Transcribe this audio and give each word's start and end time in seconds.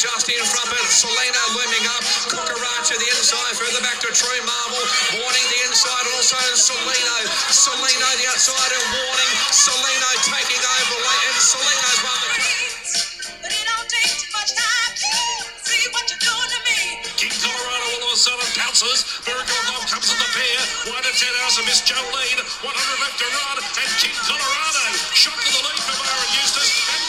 just 0.00 0.32
in 0.32 0.40
front 0.48 0.72
of 0.72 0.88
Selena 0.88 1.42
looming 1.52 1.84
up. 1.92 2.00
Kukaracha 2.32 2.96
the 2.96 3.08
inside, 3.20 3.52
further 3.52 3.84
back 3.84 4.00
to 4.00 4.08
True 4.08 4.40
Marvel. 4.48 4.80
Warning 5.20 5.46
the 5.52 5.60
inside 5.68 6.08
also 6.16 6.40
Selino. 6.56 7.16
Selino 7.52 8.08
the 8.16 8.26
outside 8.32 8.72
and 8.80 8.86
warning. 8.96 9.32
Selino 9.52 10.10
taking 10.24 10.56
over 10.56 10.96
late 11.04 11.24
and 11.28 11.40
Selino's 11.44 12.00
won 12.00 12.16
the 12.16 12.28
But 13.44 13.52
it 13.52 13.64
don't 13.68 13.88
take 13.92 14.08
too 14.16 14.32
much 14.32 14.56
time 14.56 14.92
to 15.04 15.12
see 15.68 15.84
what 15.92 16.08
you're 16.08 16.24
doing 16.24 16.48
to 16.48 16.60
me. 16.64 16.80
King 17.20 17.36
Colorado 17.36 18.00
all 18.00 18.04
of 18.08 18.16
a 18.16 18.16
sudden 18.16 18.48
pounces. 18.56 19.04
Miracle 19.28 19.60
Love 19.68 19.84
comes 19.84 20.08
in 20.08 20.16
the 20.16 20.30
pair. 20.32 20.96
One 20.96 21.04
to 21.04 21.12
ten 21.12 21.32
hours 21.44 21.60
of 21.60 21.68
Miss 21.68 21.84
Jolene. 21.84 22.40
100 22.40 22.72
left 23.04 23.20
to 23.20 23.28
run. 23.36 23.56
And 23.60 23.90
King 24.00 24.16
Colorado 24.16 24.84
shot 25.12 25.36
to 25.36 25.48
the 25.52 25.60
lead 25.60 25.76
for 25.84 25.96
Byron 26.00 26.30
Eustace. 26.40 26.99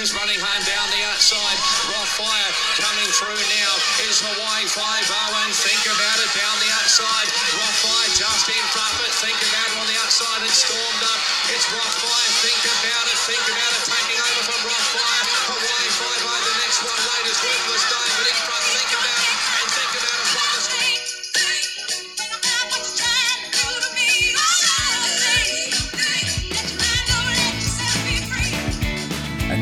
Is 0.00 0.14
running 0.16 0.40
home 0.40 0.64
down 0.64 0.86
the 0.88 1.02
outside. 1.08 1.58
Rothfire 1.90 2.52
coming 2.80 3.08
through 3.12 3.36
now 3.36 3.72
is 4.08 4.24
Hawaii 4.24 4.64
5 4.64 4.76
0 4.76 5.44
and 5.44 5.52
think 5.52 5.82
about 5.84 6.18
it 6.22 6.30
down 6.32 6.56
the 6.64 6.72
outside. 6.80 7.28
Rothfire 7.56 8.10
just 8.16 8.48
in 8.48 8.64
front. 8.72 8.94
Think 9.20 9.36
about 9.36 9.68
it 9.68 9.76
on 9.80 9.86
the 9.88 9.98
outside 10.00 10.40
and 10.44 10.54
stormed 10.54 11.04
up. 11.04 11.20
It's 11.52 11.66
Rothfire. 11.68 12.30
Think 12.40 12.62
about 12.80 13.04
it. 13.10 13.18
Think 13.28 13.44
about 13.48 13.71
it 13.71 13.71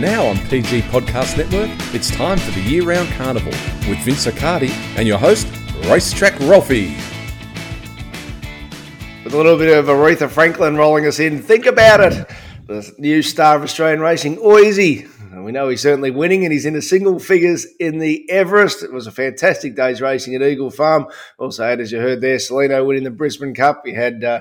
now 0.01 0.27
on 0.27 0.39
PG 0.49 0.81
Podcast 0.83 1.37
Network, 1.37 1.69
it's 1.95 2.11
time 2.11 2.39
for 2.39 2.51
the 2.53 2.61
year 2.63 2.85
round 2.85 3.09
carnival 3.11 3.53
with 3.87 3.99
Vince 3.99 4.27
Accardi 4.27 4.71
and 4.97 5.07
your 5.07 5.19
host, 5.19 5.47
Racetrack 5.85 6.39
Ralphy. 6.41 6.97
with 9.25 9.35
a 9.35 9.37
little 9.37 9.59
bit 9.59 9.77
of 9.77 9.87
Aretha 9.87 10.31
Franklin 10.31 10.77
rolling 10.77 11.07
us 11.07 11.21
in. 11.21 11.39
Think 11.39 11.67
about 11.67 12.01
it. 12.01 12.31
The 12.67 12.91
new 12.99 13.21
star 13.21 13.57
of 13.57 13.63
Australian 13.63 14.01
racing. 14.01 14.39
And 14.39 15.45
We 15.45 15.53
know 15.53 15.69
he's 15.69 15.83
certainly 15.83 16.11
winning 16.11 16.45
and 16.45 16.53
he's 16.53 16.65
into 16.65 16.81
single 16.81 17.19
figures 17.19 17.67
in 17.79 17.99
the 17.99 18.29
Everest. 18.31 18.83
It 18.83 18.93
was 18.93 19.07
a 19.07 19.13
fantastic 19.13 19.77
day's 19.77 20.01
racing 20.01 20.35
at 20.35 20.43
Eagle 20.43 20.71
Farm. 20.71 21.07
Also 21.39 21.63
had, 21.65 21.79
as 21.79 21.93
you 21.93 21.99
heard 21.99 22.23
there, 22.23 22.37
Selino 22.37 22.87
winning 22.87 23.05
the 23.05 23.11
Brisbane 23.11 23.55
Cup. 23.55 23.83
We 23.85 23.93
had, 23.93 24.25
uh, 24.25 24.41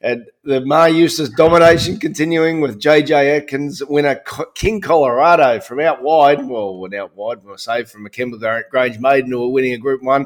had 0.00 0.26
the 0.44 0.60
Maher 0.60 0.88
Eustace 0.88 1.28
domination 1.30 1.98
continuing 1.98 2.60
with 2.60 2.80
JJ 2.80 3.38
Atkins 3.38 3.82
winner 3.84 4.20
King 4.54 4.80
Colorado 4.80 5.60
from 5.60 5.80
out 5.80 6.02
wide. 6.02 6.46
Well, 6.46 6.78
went 6.78 6.94
out 6.94 7.16
wide, 7.16 7.42
we'll 7.42 7.58
say, 7.58 7.84
from 7.84 8.06
a 8.06 8.10
Kembla 8.10 8.62
Grange 8.70 8.98
Maiden 8.98 9.30
who 9.30 9.42
are 9.42 9.50
winning 9.50 9.72
a 9.72 9.78
Group 9.78 10.02
1 10.02 10.24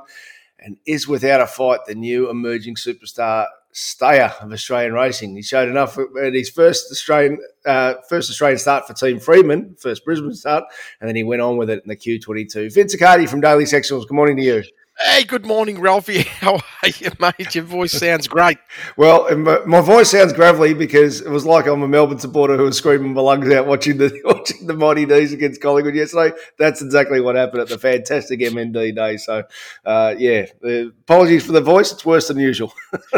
and 0.59 0.77
is 0.87 1.09
without 1.09 1.41
a 1.41 1.47
fight 1.47 1.81
the 1.87 1.95
new 1.95 2.29
emerging 2.29 2.77
superstar 2.77 3.47
stayer 3.73 4.33
of 4.41 4.53
Australian 4.53 4.93
racing. 4.93 5.35
He 5.35 5.43
showed 5.43 5.69
enough 5.69 5.99
at 6.23 6.35
his 6.35 6.51
first 6.51 6.91
Australian 6.91 7.39
uh, 7.65 7.95
first 8.09 8.31
Australian 8.31 8.59
start 8.59 8.87
for 8.87 8.93
Team 8.93 9.19
Freedman, 9.19 9.77
first 9.81 10.05
Brisbane 10.05 10.35
start, 10.35 10.65
and 11.01 11.09
then 11.09 11.17
he 11.17 11.25
went 11.25 11.41
on 11.41 11.57
with 11.57 11.71
it 11.71 11.83
in 11.83 11.89
the 11.89 11.97
Q22. 11.97 12.75
Vince 12.75 12.95
Accardi 12.95 13.29
from 13.29 13.41
Daily 13.41 13.65
Sectionals. 13.65 14.07
Good 14.07 14.15
morning 14.15 14.37
to 14.37 14.43
you. 14.43 14.63
Hey, 14.99 15.25
good 15.25 15.47
morning, 15.47 15.81
Ralphie. 15.81 16.23
How 16.41 16.57
are 16.57 16.89
you, 16.99 17.11
mate? 17.19 17.55
Your 17.55 17.65
voice 17.65 17.93
sounds 17.93 18.29
great. 18.29 18.59
Well, 18.97 19.35
my 19.37 19.61
my 19.65 19.81
voice 19.81 20.11
sounds 20.11 20.35
gravelly 20.35 20.75
because 20.75 21.23
it 21.23 21.31
was 21.31 21.47
like 21.47 21.67
I'm 21.67 21.83
a 21.83 21.89
Melbourne 21.89 22.19
supporter 22.19 22.57
who 22.57 22.65
was 22.65 22.77
screaming 22.77 23.15
my 23.15 23.23
lungs 23.23 23.51
out 23.53 23.67
watching 23.67 23.97
the 23.97 24.13
watching 24.25 24.67
the 24.67 24.75
Mighty 24.75 25.07
D's 25.07 25.33
against 25.33 25.63
Collingwood 25.63 25.95
yesterday. 25.95 26.37
That's 26.59 26.83
exactly 26.83 27.21
what 27.23 27.37
happened 27.37 27.63
at 27.63 27.69
the 27.69 27.79
fantastic 27.79 28.41
MND 28.41 28.95
day. 28.95 29.17
So, 29.17 29.45
uh, 29.87 30.15
yeah, 30.19 30.47
uh, 30.65 30.89
apologies 30.89 31.47
for 31.47 31.53
the 31.53 31.63
voice. 31.63 31.91
It's 31.91 32.05
worse 32.05 32.29
than 32.29 32.39
usual. 32.39 32.73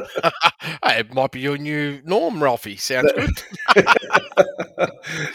hey, 0.85 1.01
it 1.01 1.13
might 1.13 1.33
be 1.33 1.41
your 1.41 1.59
new 1.59 2.01
norm, 2.05 2.43
Ralphie. 2.43 2.77
Sounds 2.77 3.13
good. 3.13 3.85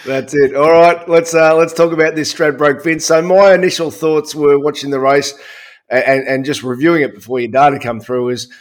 That's 0.06 0.34
it. 0.34 0.56
All 0.56 0.72
right, 0.72 1.08
let's 1.10 1.34
uh, 1.36 1.54
let's 1.56 1.74
talk 1.74 1.92
about 1.92 2.16
this 2.16 2.34
Stradbroke, 2.34 2.82
Vince. 2.82 3.06
So 3.06 3.22
my 3.22 3.54
initial 3.54 3.92
thoughts 3.92 4.34
were 4.34 4.58
watching 4.58 4.90
the 4.90 5.00
race 5.00 5.38
and, 5.90 6.28
and 6.28 6.46
just 6.46 6.64
reviewing 6.64 7.04
it 7.04 7.14
before 7.16 7.40
your 7.40 7.52
data 7.52 7.80
come 7.80 8.00
through 8.00 8.30
is 8.30 8.52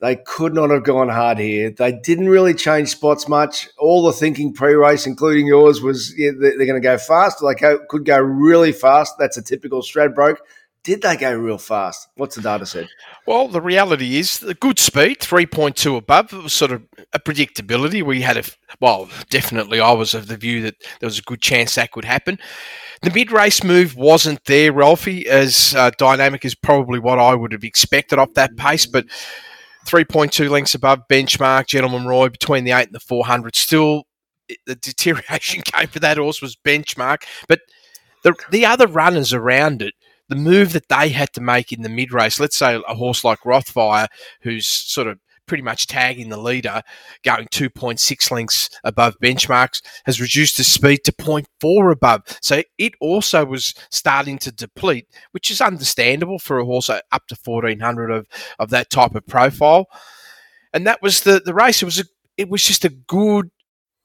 they 0.00 0.16
could 0.16 0.54
not 0.54 0.70
have 0.70 0.84
gone 0.84 1.08
hard 1.08 1.38
here. 1.38 1.70
They 1.70 1.92
didn't 1.92 2.28
really 2.28 2.54
change 2.54 2.88
spots 2.90 3.28
much. 3.28 3.68
All 3.78 4.04
the 4.04 4.12
thinking 4.12 4.52
pre-race, 4.54 5.06
including 5.06 5.46
yours, 5.46 5.80
was 5.82 6.14
yeah, 6.16 6.30
they- 6.30 6.50
they're 6.56 6.66
going 6.66 6.80
to 6.80 6.86
go 6.86 6.98
fast. 6.98 7.38
They 7.42 7.76
could 7.88 8.04
go 8.04 8.18
really 8.18 8.72
fast. 8.72 9.14
That's 9.18 9.36
a 9.36 9.42
typical 9.42 9.82
Stradbroke. 9.82 10.36
Did 10.84 11.02
they 11.02 11.16
go 11.16 11.34
real 11.34 11.58
fast? 11.58 12.08
What's 12.16 12.36
the 12.36 12.42
data 12.42 12.64
said? 12.64 12.88
Well, 13.26 13.48
the 13.48 13.60
reality 13.60 14.18
is 14.18 14.38
the 14.38 14.54
good 14.54 14.78
speed, 14.78 15.18
3.2 15.20 15.96
above. 15.96 16.32
It 16.32 16.42
was 16.42 16.52
sort 16.52 16.72
of 16.72 16.82
a 17.12 17.18
predictability. 17.18 18.02
We 18.02 18.22
had 18.22 18.36
a, 18.36 18.44
well, 18.80 19.08
definitely 19.28 19.80
I 19.80 19.92
was 19.92 20.14
of 20.14 20.28
the 20.28 20.36
view 20.36 20.62
that 20.62 20.76
there 21.00 21.06
was 21.06 21.18
a 21.18 21.22
good 21.22 21.42
chance 21.42 21.74
that 21.74 21.92
could 21.92 22.04
happen. 22.04 22.38
The 23.02 23.10
mid 23.10 23.30
race 23.30 23.62
move 23.62 23.96
wasn't 23.96 24.44
there, 24.44 24.72
Ralphie, 24.72 25.28
as 25.28 25.74
uh, 25.76 25.90
dynamic 25.98 26.44
as 26.44 26.54
probably 26.54 26.98
what 26.98 27.18
I 27.18 27.34
would 27.34 27.52
have 27.52 27.64
expected 27.64 28.18
off 28.18 28.34
that 28.34 28.56
pace, 28.56 28.86
but 28.86 29.06
3.2 29.86 30.50
lengths 30.50 30.74
above 30.74 31.00
benchmark, 31.10 31.66
Gentleman 31.66 32.06
Roy, 32.06 32.28
between 32.28 32.64
the 32.64 32.72
8 32.72 32.86
and 32.86 32.94
the 32.94 33.00
400. 33.00 33.54
Still, 33.56 34.04
the 34.66 34.74
deterioration 34.74 35.62
came 35.64 35.88
for 35.88 36.00
that 36.00 36.18
horse 36.18 36.42
was 36.42 36.56
benchmark, 36.56 37.22
but 37.48 37.60
the, 38.24 38.34
the 38.50 38.66
other 38.66 38.86
runners 38.86 39.32
around 39.32 39.82
it, 39.82 39.94
the 40.28 40.36
move 40.36 40.72
that 40.72 40.88
they 40.88 41.10
had 41.10 41.32
to 41.34 41.40
make 41.40 41.72
in 41.72 41.82
the 41.82 41.88
mid 41.88 42.12
race, 42.12 42.38
let's 42.38 42.56
say 42.56 42.80
a 42.86 42.94
horse 42.94 43.24
like 43.24 43.40
Rothfire, 43.40 44.08
who's 44.42 44.66
sort 44.66 45.06
of 45.06 45.18
pretty 45.48 45.62
much 45.62 45.86
tagging 45.86 46.28
the 46.28 46.36
leader, 46.36 46.82
going 47.24 47.48
2.6 47.48 48.30
lengths 48.30 48.70
above 48.84 49.16
benchmarks, 49.20 49.82
has 50.04 50.20
reduced 50.20 50.58
the 50.58 50.64
speed 50.64 50.98
to 51.04 51.12
0.4 51.12 51.92
above. 51.92 52.22
So 52.40 52.62
it 52.76 52.92
also 53.00 53.44
was 53.44 53.74
starting 53.90 54.38
to 54.40 54.52
deplete, 54.52 55.08
which 55.32 55.50
is 55.50 55.60
understandable 55.60 56.38
for 56.38 56.58
a 56.58 56.64
horse 56.64 56.90
up 56.90 57.26
to 57.28 57.36
1400 57.42 58.10
of, 58.10 58.28
of 58.58 58.70
that 58.70 58.90
type 58.90 59.14
of 59.14 59.26
profile. 59.26 59.86
And 60.72 60.86
that 60.86 61.02
was 61.02 61.22
the, 61.22 61.40
the 61.44 61.54
race. 61.54 61.82
It 61.82 61.86
was 61.86 61.98
a, 61.98 62.04
it 62.36 62.48
was 62.48 62.62
just 62.62 62.84
a 62.84 62.90
good 62.90 63.50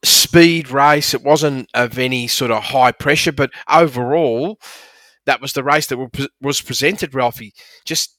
speed 0.02 0.70
race. 0.70 1.14
It 1.14 1.22
wasn't 1.22 1.68
of 1.74 1.98
any 1.98 2.26
sort 2.26 2.50
of 2.50 2.64
high 2.64 2.92
pressure, 2.92 3.32
but 3.32 3.50
overall, 3.70 4.58
that 5.26 5.40
was 5.40 5.52
the 5.52 5.64
race 5.64 5.86
that 5.86 6.28
was 6.40 6.60
presented, 6.60 7.14
Ralphie. 7.14 7.54
Just 7.84 8.18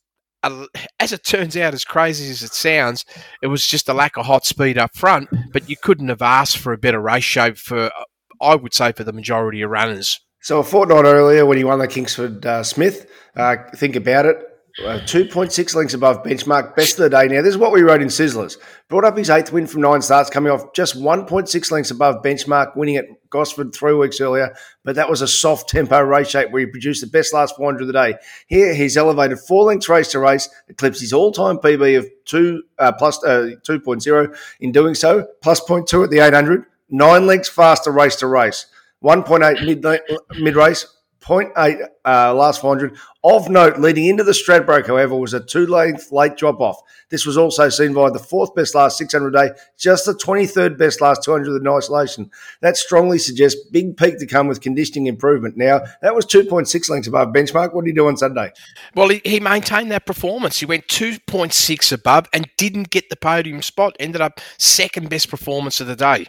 as 0.99 1.11
it 1.11 1.23
turns 1.23 1.57
out, 1.57 1.73
as 1.73 1.83
crazy 1.83 2.29
as 2.29 2.43
it 2.43 2.53
sounds, 2.53 3.05
it 3.41 3.47
was 3.47 3.65
just 3.65 3.89
a 3.89 3.93
lack 3.93 4.17
of 4.17 4.25
hot 4.25 4.45
speed 4.45 4.77
up 4.77 4.95
front. 4.95 5.29
But 5.51 5.69
you 5.69 5.75
couldn't 5.81 6.09
have 6.09 6.21
asked 6.21 6.57
for 6.57 6.73
a 6.73 6.77
better 6.77 6.99
race 6.99 7.23
shape 7.23 7.57
for, 7.57 7.89
I 8.41 8.55
would 8.55 8.73
say, 8.73 8.91
for 8.91 9.03
the 9.03 9.13
majority 9.13 9.61
of 9.61 9.71
runners. 9.71 10.19
So 10.41 10.59
a 10.59 10.63
fortnight 10.63 11.05
earlier, 11.05 11.45
when 11.45 11.57
he 11.57 11.63
won 11.63 11.79
the 11.79 11.87
Kingsford 11.87 12.45
uh, 12.45 12.61
Smith, 12.63 13.09
uh, 13.35 13.55
think 13.75 13.95
about 13.95 14.25
it. 14.27 14.37
Uh, 14.83 14.99
2.6 14.99 15.73
lengths 15.73 15.93
above 15.93 16.21
benchmark, 16.21 16.75
best 16.75 16.99
of 16.99 17.03
the 17.03 17.09
day. 17.09 17.27
Now, 17.27 17.41
this 17.41 17.51
is 17.51 17.57
what 17.57 17.71
we 17.71 17.81
wrote 17.81 18.01
in 18.01 18.09
Sizzlers. 18.09 18.57
Brought 18.89 19.05
up 19.05 19.17
his 19.17 19.29
eighth 19.29 19.53
win 19.53 19.67
from 19.67 19.79
nine 19.79 20.01
starts, 20.01 20.29
coming 20.29 20.51
off 20.51 20.73
just 20.73 20.99
1.6 20.99 21.71
lengths 21.71 21.91
above 21.91 22.21
benchmark, 22.21 22.75
winning 22.75 22.97
at 22.97 23.05
Gosford 23.29 23.73
three 23.73 23.93
weeks 23.93 24.19
earlier. 24.19 24.53
But 24.83 24.95
that 24.95 25.09
was 25.09 25.21
a 25.21 25.29
soft 25.29 25.69
tempo 25.69 26.01
race 26.01 26.29
shape 26.29 26.51
where 26.51 26.59
he 26.59 26.65
produced 26.65 26.99
the 26.99 27.07
best 27.07 27.33
last 27.33 27.55
400 27.55 27.83
of 27.83 27.87
the 27.87 27.93
day. 27.93 28.15
Here, 28.47 28.75
he's 28.75 28.97
elevated 28.97 29.39
four 29.39 29.63
lengths 29.63 29.87
race 29.87 30.09
to 30.09 30.19
race, 30.19 30.49
eclipsed 30.67 30.99
his 30.99 31.13
all 31.13 31.31
time 31.31 31.57
PB 31.57 31.97
of 31.97 32.07
two 32.25 32.63
uh, 32.77 32.91
plus 32.91 33.23
uh, 33.23 33.51
2.0 33.65 34.37
in 34.59 34.73
doing 34.73 34.93
so, 34.93 35.25
plus 35.41 35.61
0.2 35.61 36.03
at 36.03 36.09
the 36.09 36.19
800, 36.19 36.65
nine 36.89 37.25
lengths 37.27 37.47
faster 37.47 37.91
race 37.91 38.17
to 38.17 38.27
race. 38.27 38.65
1.8 39.03 39.65
mid 39.65 39.85
mid 40.41 40.55
race, 40.55 40.94
0.8 41.25 41.87
uh, 42.05 42.33
last 42.33 42.61
400. 42.61 42.97
Of 43.23 43.49
note, 43.49 43.79
leading 43.79 44.05
into 44.05 44.23
the 44.23 44.33
Stradbroke, 44.33 44.85
however, 44.85 45.15
was 45.15 45.33
a 45.33 45.39
two 45.39 45.65
length 45.65 46.11
late 46.11 46.37
drop 46.37 46.61
off. 46.61 46.79
This 47.09 47.25
was 47.25 47.37
also 47.37 47.69
seen 47.69 47.93
by 47.93 48.11
the 48.11 48.19
fourth 48.19 48.53
best 48.53 48.75
last 48.75 48.99
600 48.99 49.31
day, 49.31 49.49
just 49.77 50.05
the 50.05 50.13
23rd 50.13 50.77
best 50.77 51.01
last 51.01 51.23
200 51.23 51.59
in 51.59 51.67
isolation. 51.67 52.29
That 52.61 52.77
strongly 52.77 53.17
suggests 53.17 53.59
big 53.71 53.97
peak 53.97 54.19
to 54.19 54.27
come 54.27 54.47
with 54.47 54.61
conditioning 54.61 55.07
improvement. 55.07 55.57
Now, 55.57 55.81
that 56.03 56.13
was 56.13 56.27
2.6 56.27 56.89
lengths 56.89 57.07
above 57.07 57.29
benchmark. 57.29 57.73
What 57.73 57.85
did 57.85 57.91
he 57.91 57.95
do 57.95 58.07
on 58.07 58.17
Sunday? 58.17 58.51
Well, 58.93 59.09
he, 59.09 59.21
he 59.25 59.39
maintained 59.39 59.91
that 59.91 60.05
performance. 60.05 60.59
He 60.59 60.67
went 60.67 60.87
2.6 60.87 61.91
above 61.91 62.27
and 62.31 62.47
didn't 62.57 62.91
get 62.91 63.09
the 63.09 63.15
podium 63.15 63.63
spot. 63.63 63.95
Ended 63.99 64.21
up 64.21 64.39
second 64.59 65.09
best 65.09 65.29
performance 65.29 65.81
of 65.81 65.87
the 65.87 65.95
day. 65.95 66.27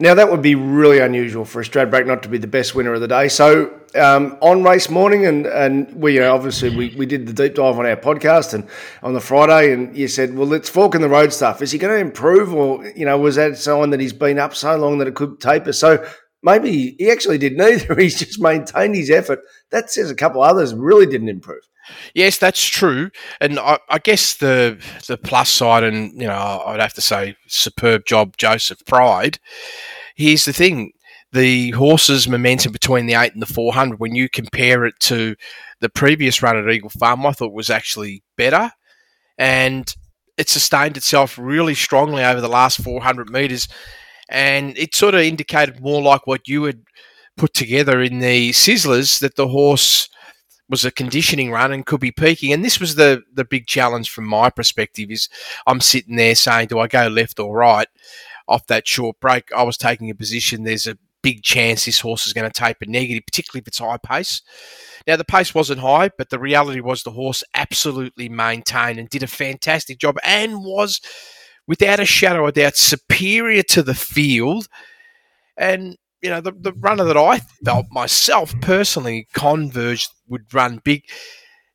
Now 0.00 0.14
that 0.14 0.28
would 0.30 0.42
be 0.42 0.56
really 0.56 0.98
unusual 0.98 1.44
for 1.44 1.60
a 1.60 1.64
Stradbroke 1.64 2.06
not 2.06 2.24
to 2.24 2.28
be 2.28 2.38
the 2.38 2.48
best 2.48 2.74
winner 2.74 2.94
of 2.94 3.00
the 3.00 3.06
day. 3.06 3.28
So 3.28 3.80
um, 3.94 4.36
on 4.40 4.64
race 4.64 4.90
morning, 4.90 5.24
and 5.24 5.46
and 5.46 5.94
we 5.94 6.14
you 6.14 6.20
know, 6.20 6.34
obviously 6.34 6.74
we, 6.74 6.94
we 6.96 7.06
did 7.06 7.26
the 7.26 7.32
deep 7.32 7.54
dive 7.54 7.78
on 7.78 7.86
our 7.86 7.96
podcast 7.96 8.54
and 8.54 8.68
on 9.04 9.14
the 9.14 9.20
Friday, 9.20 9.72
and 9.72 9.96
you 9.96 10.08
said, 10.08 10.34
well, 10.34 10.48
let's 10.48 10.68
fork 10.68 10.96
in 10.96 11.00
the 11.00 11.08
road 11.08 11.32
stuff. 11.32 11.62
Is 11.62 11.70
he 11.70 11.78
going 11.78 11.94
to 11.94 12.00
improve, 12.00 12.52
or 12.52 12.84
you 12.96 13.04
know, 13.04 13.16
was 13.18 13.36
that 13.36 13.56
sign 13.56 13.90
that 13.90 14.00
he's 14.00 14.12
been 14.12 14.38
up 14.38 14.54
so 14.54 14.76
long 14.76 14.98
that 14.98 15.06
it 15.06 15.14
could 15.14 15.40
taper? 15.40 15.72
So 15.72 16.04
maybe 16.42 16.96
he 16.98 17.10
actually 17.10 17.38
did 17.38 17.56
neither. 17.56 17.94
He's 17.98 18.18
just 18.18 18.40
maintained 18.40 18.96
his 18.96 19.10
effort. 19.10 19.40
That 19.70 19.90
says 19.90 20.10
a 20.10 20.14
couple 20.14 20.42
others 20.42 20.74
really 20.74 21.06
didn't 21.06 21.28
improve. 21.28 21.62
Yes, 22.14 22.38
that's 22.38 22.64
true, 22.64 23.10
and 23.40 23.58
I, 23.58 23.78
I, 23.88 23.98
guess 23.98 24.34
the 24.34 24.78
the 25.06 25.18
plus 25.18 25.50
side, 25.50 25.84
and 25.84 26.12
you 26.12 26.26
know, 26.26 26.62
I'd 26.66 26.80
have 26.80 26.94
to 26.94 27.00
say, 27.00 27.36
superb 27.46 28.06
job, 28.06 28.36
Joseph 28.36 28.84
Pride. 28.86 29.38
Here's 30.16 30.44
the 30.44 30.52
thing: 30.52 30.92
the 31.32 31.72
horse's 31.72 32.28
momentum 32.28 32.72
between 32.72 33.06
the 33.06 33.14
eight 33.14 33.32
and 33.32 33.42
the 33.42 33.52
four 33.52 33.72
hundred. 33.72 34.00
When 34.00 34.14
you 34.14 34.28
compare 34.28 34.84
it 34.84 34.94
to 35.00 35.36
the 35.80 35.88
previous 35.88 36.42
run 36.42 36.56
at 36.56 36.72
Eagle 36.72 36.90
Farm, 36.90 37.26
I 37.26 37.32
thought 37.32 37.52
was 37.52 37.70
actually 37.70 38.22
better, 38.36 38.70
and 39.38 39.92
it 40.36 40.48
sustained 40.48 40.96
itself 40.96 41.38
really 41.38 41.74
strongly 41.74 42.24
over 42.24 42.40
the 42.40 42.48
last 42.48 42.80
four 42.80 43.02
hundred 43.02 43.30
meters, 43.30 43.68
and 44.28 44.76
it 44.78 44.94
sort 44.94 45.14
of 45.14 45.20
indicated 45.20 45.80
more 45.80 46.02
like 46.02 46.26
what 46.26 46.48
you 46.48 46.64
had 46.64 46.80
put 47.36 47.52
together 47.52 48.00
in 48.00 48.20
the 48.20 48.50
Sizzlers 48.50 49.20
that 49.20 49.36
the 49.36 49.48
horse 49.48 50.08
was 50.68 50.84
a 50.84 50.90
conditioning 50.90 51.50
run 51.50 51.72
and 51.72 51.86
could 51.86 52.00
be 52.00 52.12
peaking. 52.12 52.52
And 52.52 52.64
this 52.64 52.80
was 52.80 52.94
the 52.94 53.22
the 53.32 53.44
big 53.44 53.66
challenge 53.66 54.10
from 54.10 54.24
my 54.24 54.50
perspective 54.50 55.10
is 55.10 55.28
I'm 55.66 55.80
sitting 55.80 56.16
there 56.16 56.34
saying, 56.34 56.68
do 56.68 56.78
I 56.78 56.86
go 56.86 57.08
left 57.08 57.38
or 57.38 57.56
right 57.56 57.88
off 58.48 58.66
that 58.66 58.88
short 58.88 59.20
break? 59.20 59.52
I 59.52 59.62
was 59.62 59.76
taking 59.76 60.10
a 60.10 60.14
position. 60.14 60.64
There's 60.64 60.86
a 60.86 60.98
big 61.22 61.42
chance 61.42 61.84
this 61.86 62.00
horse 62.00 62.26
is 62.26 62.34
going 62.34 62.48
to 62.48 62.52
taper 62.52 62.84
negative, 62.86 63.24
particularly 63.26 63.62
if 63.62 63.68
it's 63.68 63.78
high 63.78 63.96
pace. 63.96 64.42
Now 65.06 65.16
the 65.16 65.24
pace 65.24 65.54
wasn't 65.54 65.80
high, 65.80 66.10
but 66.16 66.30
the 66.30 66.38
reality 66.38 66.80
was 66.80 67.02
the 67.02 67.10
horse 67.10 67.42
absolutely 67.54 68.28
maintained 68.28 68.98
and 68.98 69.08
did 69.08 69.22
a 69.22 69.26
fantastic 69.26 69.98
job 69.98 70.16
and 70.22 70.62
was 70.62 71.00
without 71.66 72.00
a 72.00 72.04
shadow 72.04 72.46
of 72.46 72.54
doubt 72.54 72.76
superior 72.76 73.62
to 73.62 73.82
the 73.82 73.94
field. 73.94 74.68
And 75.56 75.96
you 76.24 76.30
know, 76.30 76.40
the, 76.40 76.52
the 76.52 76.72
runner 76.72 77.04
that 77.04 77.18
I 77.18 77.40
felt 77.66 77.84
myself 77.90 78.58
personally 78.62 79.28
converged 79.34 80.10
would 80.26 80.54
run 80.54 80.80
big. 80.82 81.02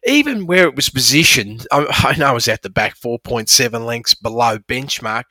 Even 0.07 0.47
where 0.47 0.67
it 0.67 0.75
was 0.75 0.89
positioned, 0.89 1.67
I, 1.71 1.85
I 2.15 2.17
know 2.17 2.29
I 2.29 2.33
was 2.33 2.47
at 2.47 2.63
the 2.63 2.69
back 2.71 2.97
4.7 2.97 3.85
lengths 3.85 4.15
below 4.15 4.57
benchmark. 4.57 5.25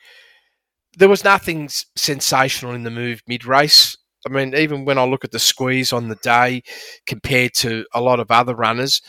There 0.97 1.09
was 1.09 1.25
nothing 1.25 1.69
sensational 1.97 2.75
in 2.75 2.85
the 2.85 2.93
move 2.93 3.20
mid 3.26 3.44
race. 3.44 3.97
I 4.25 4.31
mean, 4.31 4.55
even 4.55 4.85
when 4.85 4.99
I 4.99 5.05
look 5.05 5.25
at 5.25 5.32
the 5.32 5.41
squeeze 5.41 5.93
on 5.93 6.09
the 6.09 6.17
day 6.23 6.62
compared 7.06 7.55
to 7.55 7.87
a 7.93 8.00
lot 8.00 8.21
of 8.21 8.31
other 8.31 8.55
runners, 8.55 9.03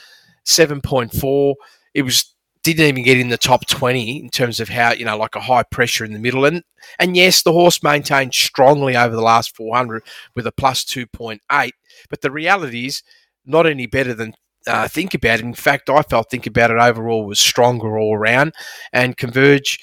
7.4, 0.48 1.54
it 1.94 2.02
was 2.02 2.34
didn't 2.64 2.86
even 2.86 3.04
get 3.04 3.20
in 3.20 3.30
the 3.30 3.38
top 3.38 3.66
20 3.68 4.20
in 4.20 4.30
terms 4.30 4.60
of 4.60 4.70
how, 4.70 4.92
you 4.92 5.06
know, 5.06 5.18
like 5.18 5.36
a 5.36 5.42
high 5.42 5.64
pressure 5.64 6.04
in 6.04 6.14
the 6.14 6.20
middle. 6.20 6.46
And, 6.46 6.64
and 7.00 7.16
yes, 7.16 7.42
the 7.42 7.54
horse 7.54 7.82
maintained 7.82 8.34
strongly 8.34 8.98
over 8.98 9.16
the 9.16 9.22
last 9.22 9.56
400 9.56 10.04
with 10.36 10.46
a 10.46 10.52
plus 10.52 10.84
2.8. 10.84 11.72
But 12.10 12.22
the 12.22 12.32
reality 12.32 12.88
is 12.88 13.04
not 13.46 13.66
any 13.66 13.88
better 13.88 14.14
than 14.14 14.34
uh, 14.68 14.88
Think 14.88 15.14
About 15.14 15.40
It. 15.40 15.46
In 15.46 15.54
fact, 15.54 15.90
I 15.90 16.02
felt 16.02 16.30
Think 16.30 16.48
About 16.48 16.72
It 16.72 16.78
overall 16.78 17.26
was 17.26 17.40
stronger 17.40 17.98
all 17.98 18.16
around. 18.16 18.54
And 18.92 19.18
Converge 19.18 19.80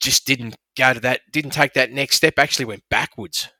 just 0.00 0.26
didn't 0.26 0.56
go 0.76 0.92
to 0.94 1.00
that, 1.00 1.20
didn't 1.30 1.52
take 1.52 1.74
that 1.74 1.92
next 1.92 2.16
step, 2.16 2.38
actually 2.38 2.64
went 2.64 2.82
backwards. 2.90 3.50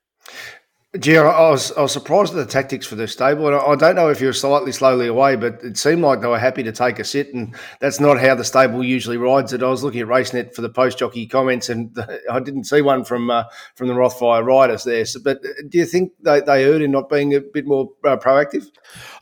Gee, 0.99 1.17
I 1.17 1.51
was, 1.51 1.71
I 1.71 1.83
was 1.83 1.93
surprised 1.93 2.35
at 2.35 2.45
the 2.45 2.53
tactics 2.53 2.85
for 2.85 2.97
the 2.97 3.07
stable. 3.07 3.47
And 3.47 3.55
I 3.55 3.77
don't 3.77 3.95
know 3.95 4.11
if 4.11 4.21
you 4.21 4.27
were 4.27 4.33
slightly 4.33 4.73
slowly 4.73 5.07
away, 5.07 5.37
but 5.37 5.63
it 5.63 5.79
seemed 5.79 6.03
like 6.03 6.21
they 6.21 6.27
were 6.27 6.37
happy 6.37 6.65
to 6.65 6.73
take 6.73 6.99
a 6.99 7.05
sit. 7.05 7.33
And 7.33 7.55
that's 7.79 8.01
not 8.01 8.19
how 8.19 8.35
the 8.35 8.43
stable 8.43 8.83
usually 8.83 9.17
rides 9.17 9.53
it. 9.53 9.63
I 9.63 9.69
was 9.69 9.85
looking 9.85 10.01
at 10.01 10.09
RaceNet 10.09 10.53
for 10.53 10.63
the 10.63 10.69
post 10.69 10.99
jockey 10.99 11.29
comments, 11.29 11.69
and 11.69 11.97
I 12.31 12.41
didn't 12.41 12.65
see 12.65 12.83
one 12.83 13.05
from 13.05 13.31
uh, 13.31 13.45
from 13.77 13.87
the 13.87 13.95
Rothfire 13.95 14.45
riders 14.45 14.83
there. 14.83 15.05
So, 15.05 15.21
but 15.23 15.39
uh, 15.45 15.63
do 15.69 15.79
you 15.79 15.87
think 15.87 16.11
they, 16.23 16.41
they 16.41 16.65
erred 16.65 16.83
in 16.83 16.91
not 16.91 17.09
being 17.09 17.37
a 17.37 17.41
bit 17.41 17.67
more 17.67 17.91
uh, 18.05 18.17
proactive? 18.17 18.67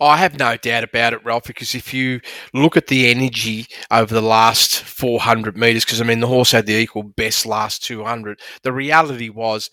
I 0.01 0.17
have 0.17 0.39
no 0.39 0.57
doubt 0.57 0.85
about 0.85 1.13
it, 1.13 1.23
Ralph, 1.23 1.45
because 1.45 1.75
if 1.75 1.93
you 1.93 2.23
look 2.55 2.79
at 2.79 2.87
the 2.87 3.11
energy 3.11 3.67
over 3.91 4.15
the 4.15 4.23
last 4.23 4.81
400 4.85 5.59
metres, 5.59 5.85
because 5.85 6.01
I 6.01 6.05
mean, 6.05 6.21
the 6.21 6.29
horse 6.29 6.53
had 6.53 6.65
the 6.65 6.79
equal 6.79 7.03
best 7.03 7.45
last 7.45 7.85
200, 7.85 8.41
the 8.63 8.73
reality 8.73 9.29
was 9.29 9.69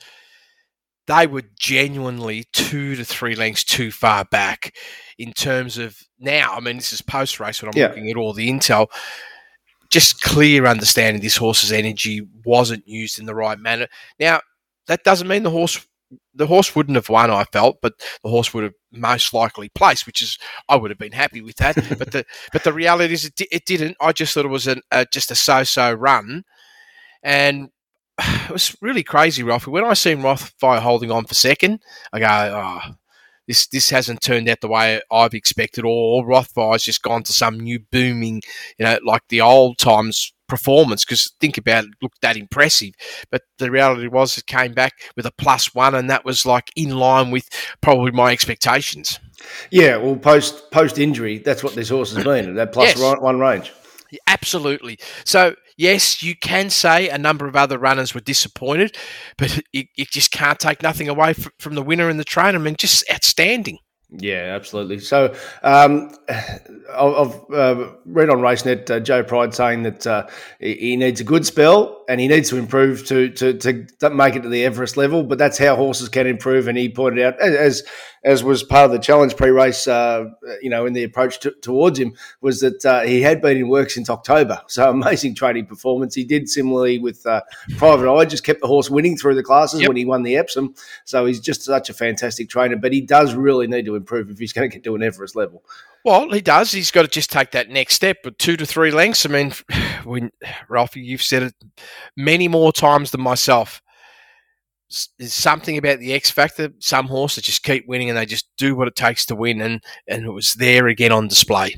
they 1.08 1.28
were 1.28 1.44
genuinely 1.60 2.46
two 2.54 2.96
to 2.96 3.06
three 3.06 3.36
lengths 3.36 3.64
too 3.64 3.92
far 3.92 4.26
back 4.26 4.76
in 5.18 5.34
terms 5.34 5.78
of 5.78 5.98
now. 6.20 6.54
I 6.54 6.60
mean, 6.60 6.78
this 6.78 6.94
is 6.94 7.02
post 7.02 7.40
race 7.40 7.62
when 7.62 7.70
I'm 7.70 7.78
yeah. 7.78 7.88
looking 7.88 8.10
at 8.10 8.18
all 8.18 8.34
the 8.34 8.50
intel. 8.50 8.88
Just 9.92 10.22
clear 10.22 10.66
understanding 10.66 11.22
this 11.22 11.38
horse's 11.38 11.72
energy 11.72 12.28
wasn't 12.44 12.88
used 12.88 13.20
in 13.20 13.26
the 13.26 13.36
right 13.36 13.60
manner. 13.60 13.88
Now, 14.20 14.42
that 14.88 15.04
doesn't 15.04 15.28
mean 15.28 15.44
the 15.44 15.52
horse 15.52 15.86
the 16.34 16.48
horse 16.48 16.76
wouldn't 16.76 16.96
have 16.96 17.10
won, 17.10 17.32
I 17.32 17.46
felt, 17.46 17.78
but 17.82 17.94
the 18.24 18.30
horse 18.30 18.54
would 18.54 18.64
have 18.64 18.74
most 18.92 19.34
likely 19.34 19.70
placed, 19.70 20.06
which 20.06 20.22
is 20.22 20.38
I 20.70 20.76
would 20.76 20.92
have 20.92 21.00
been 21.00 21.12
happy 21.12 21.42
with 21.42 21.56
that. 21.58 21.76
but 21.98 22.12
the 22.12 22.26
but 22.52 22.64
the 22.64 22.74
reality 22.74 23.14
is 23.14 23.26
it, 23.26 23.42
it 23.52 23.66
didn't. 23.66 23.98
I 24.02 24.12
just 24.12 24.34
thought 24.34 24.46
it 24.46 24.50
was 24.50 24.68
an, 24.68 24.82
uh, 24.92 25.06
just 25.12 25.32
a 25.32 25.36
so-so 25.36 25.94
run, 25.94 26.44
and 27.24 27.70
it 28.22 28.52
was 28.52 28.76
really 28.82 29.04
crazy, 29.04 29.44
Ralphie. 29.44 29.72
When 29.72 29.84
I 29.84 29.94
seen 29.94 30.20
Rothfire 30.20 30.80
holding 30.80 31.12
on 31.12 31.26
for 31.26 31.34
second, 31.34 31.82
I 32.14 32.20
go, 32.20 32.28
oh, 32.30 32.96
this 33.48 33.68
this 33.68 33.90
hasn't 33.90 34.22
turned 34.22 34.50
out 34.50 34.62
the 34.62 34.68
way 34.68 35.02
I've 35.12 35.34
expected, 35.34 35.86
or 35.86 36.26
Rothfire's 36.26 36.84
just 36.84 37.04
gone 37.04 37.24
to 37.24 37.34
some 37.34 37.60
new 37.60 37.80
booming, 37.92 38.42
you 38.78 38.86
know, 38.86 38.98
like 39.06 39.24
the 39.30 39.42
old 39.42 39.78
times 39.78 40.34
performance. 40.48 41.06
Because 41.06 41.34
think 41.40 41.58
about 41.58 41.86
it, 41.86 41.92
looked 42.02 42.22
that 42.22 42.38
impressive, 42.38 42.94
but 43.30 43.44
the 43.58 43.70
reality 43.70 44.08
was 44.08 44.38
it 44.38 44.48
came 44.48 44.74
back 44.74 44.94
with 45.16 45.26
a 45.26 45.34
plus 45.38 45.76
one, 45.76 45.94
and 45.94 46.10
that 46.10 46.26
was 46.26 46.46
like 46.46 46.72
in 46.76 46.98
line 46.98 47.32
with 47.32 47.48
probably 47.82 48.12
my 48.12 48.32
expectations. 48.32 49.20
Yeah, 49.70 49.98
well, 49.98 50.16
post 50.16 50.72
post 50.72 50.98
injury, 50.98 51.40
that's 51.40 51.64
what 51.64 51.76
this 51.76 51.90
horse 51.90 52.16
has 52.16 52.24
been. 52.24 52.56
That 52.56 52.72
plus 52.72 52.98
yes. 52.98 53.22
one 53.22 53.40
range. 53.40 53.72
Absolutely. 54.28 54.98
So 55.26 55.56
yes, 55.78 56.24
you 56.24 56.36
can 56.36 56.70
say 56.70 57.10
a 57.10 57.18
number 57.18 57.48
of 57.48 57.56
other 57.56 57.78
runners 57.78 58.14
were 58.14 58.22
disappointed, 58.22 58.96
but 59.38 59.62
you, 59.74 59.84
you 59.96 60.06
just 60.06 60.32
can't 60.32 60.60
take 60.60 60.82
nothing 60.82 61.10
away 61.10 61.34
from, 61.34 61.52
from 61.60 61.76
the 61.76 61.84
winner 61.84 62.10
and 62.10 62.20
the 62.20 62.24
trainer. 62.24 62.58
I 62.58 62.62
mean, 62.62 62.76
just 62.78 63.04
outstanding. 63.12 63.80
Yeah, 64.12 64.54
absolutely. 64.56 65.00
So 65.00 65.34
um, 65.64 66.12
I've 66.30 67.36
uh, 67.52 67.92
read 68.06 68.30
on 68.30 68.38
RaceNet 68.38 68.90
uh, 68.90 69.00
Joe 69.00 69.24
Pride 69.24 69.54
saying 69.54 69.84
that 69.84 70.06
uh, 70.06 70.28
he 70.60 70.96
needs 70.96 71.22
a 71.22 71.24
good 71.24 71.46
spell 71.46 72.06
and 72.08 72.22
he 72.22 72.28
needs 72.28 72.50
to 72.50 72.58
improve 72.58 73.06
to, 73.08 73.30
to 73.30 73.54
to 73.54 74.10
make 74.12 74.36
it 74.36 74.44
to 74.44 74.50
the 74.50 74.64
Everest 74.64 74.96
level. 74.96 75.24
But 75.24 75.38
that's 75.40 75.58
how 75.58 75.76
horses 75.76 76.10
can 76.10 76.28
improve. 76.28 76.68
And 76.68 76.78
he 76.78 76.88
pointed 76.88 77.26
out, 77.26 77.40
as 77.40 77.84
as 78.26 78.44
was 78.44 78.64
part 78.64 78.86
of 78.86 78.92
the 78.92 79.00
challenge 79.00 79.36
pre-race, 79.36 79.88
uh, 79.88 80.26
you 80.60 80.70
know, 80.70 80.88
in 80.88 80.94
the 80.94 81.04
approach 81.04 81.40
to, 81.42 81.52
towards 81.62 82.00
him, 82.00 82.14
was 82.42 82.60
that 82.60 82.84
uh, 82.84 83.02
he 83.02 83.22
had 83.22 83.40
been 83.40 83.56
in 83.56 83.70
work 83.70 83.92
since 83.92 84.10
October. 84.10 84.62
So 84.68 84.90
amazing 84.96 85.36
training 85.36 85.68
performance. 85.68 86.16
He 86.16 86.24
did 86.24 86.50
similarly 86.50 86.98
with 86.98 87.26
uh, 87.26 87.42
Private 87.78 88.12
Eye, 88.12 88.26
just 88.26 88.44
kept 88.44 88.62
the 88.62 88.68
horse 88.68 88.90
winning 88.90 89.16
through 89.16 89.36
the 89.36 89.44
classes 89.44 89.82
yep. 89.82 89.90
when 89.90 89.98
he 89.98 90.06
won 90.06 90.24
the 90.24 90.38
Epsom. 90.38 90.74
So 91.06 91.28
he's 91.28 91.40
just 91.40 91.62
such 91.62 91.90
a 91.90 91.94
fantastic 91.94 92.50
trainer. 92.50 92.76
But 92.76 92.94
he 92.94 93.02
does 93.02 93.36
really 93.36 93.68
need 93.68 93.86
to 93.86 93.95
improve 93.96 94.30
if 94.30 94.40
he's 94.40 94.54
going 94.54 94.70
to 94.70 94.76
get 94.76 94.84
to 94.84 94.96
an 94.96 95.04
Everest 95.04 95.36
level. 95.36 95.64
Well, 96.04 96.30
he 96.32 96.42
does. 96.42 96.72
He's 96.72 96.92
got 96.92 97.04
to 97.04 97.08
just 97.08 97.32
take 97.32 97.52
that 97.52 97.70
next 97.70 97.96
step, 97.96 98.18
but 98.24 98.38
two 98.38 98.58
to 98.58 98.66
three 98.66 98.92
lengths. 98.92 99.26
I 99.26 99.30
mean, 99.30 99.54
when 100.04 100.32
Ralphie, 100.70 101.02
you've 101.02 101.22
said 101.22 101.44
it 101.44 101.56
many 102.16 102.48
more 102.48 102.72
times 102.72 103.12
than 103.12 103.22
myself 103.22 103.82
there's 105.18 105.34
something 105.34 105.78
about 105.78 106.00
the 106.00 106.14
X 106.14 106.30
factor. 106.30 106.70
Some 106.80 107.08
horses 107.08 107.44
just 107.44 107.64
keep 107.64 107.88
winning 107.88 108.10
and 108.10 108.18
they 108.18 108.26
just 108.26 108.48
do 108.58 108.76
what 108.76 108.88
it 108.88 108.96
takes 108.96 109.26
to 109.28 109.36
win, 109.36 109.62
and 109.62 109.84
and 110.08 110.26
it 110.26 110.32
was 110.32 110.54
there 110.54 110.88
again 110.88 111.12
on 111.12 111.28
display. 111.28 111.76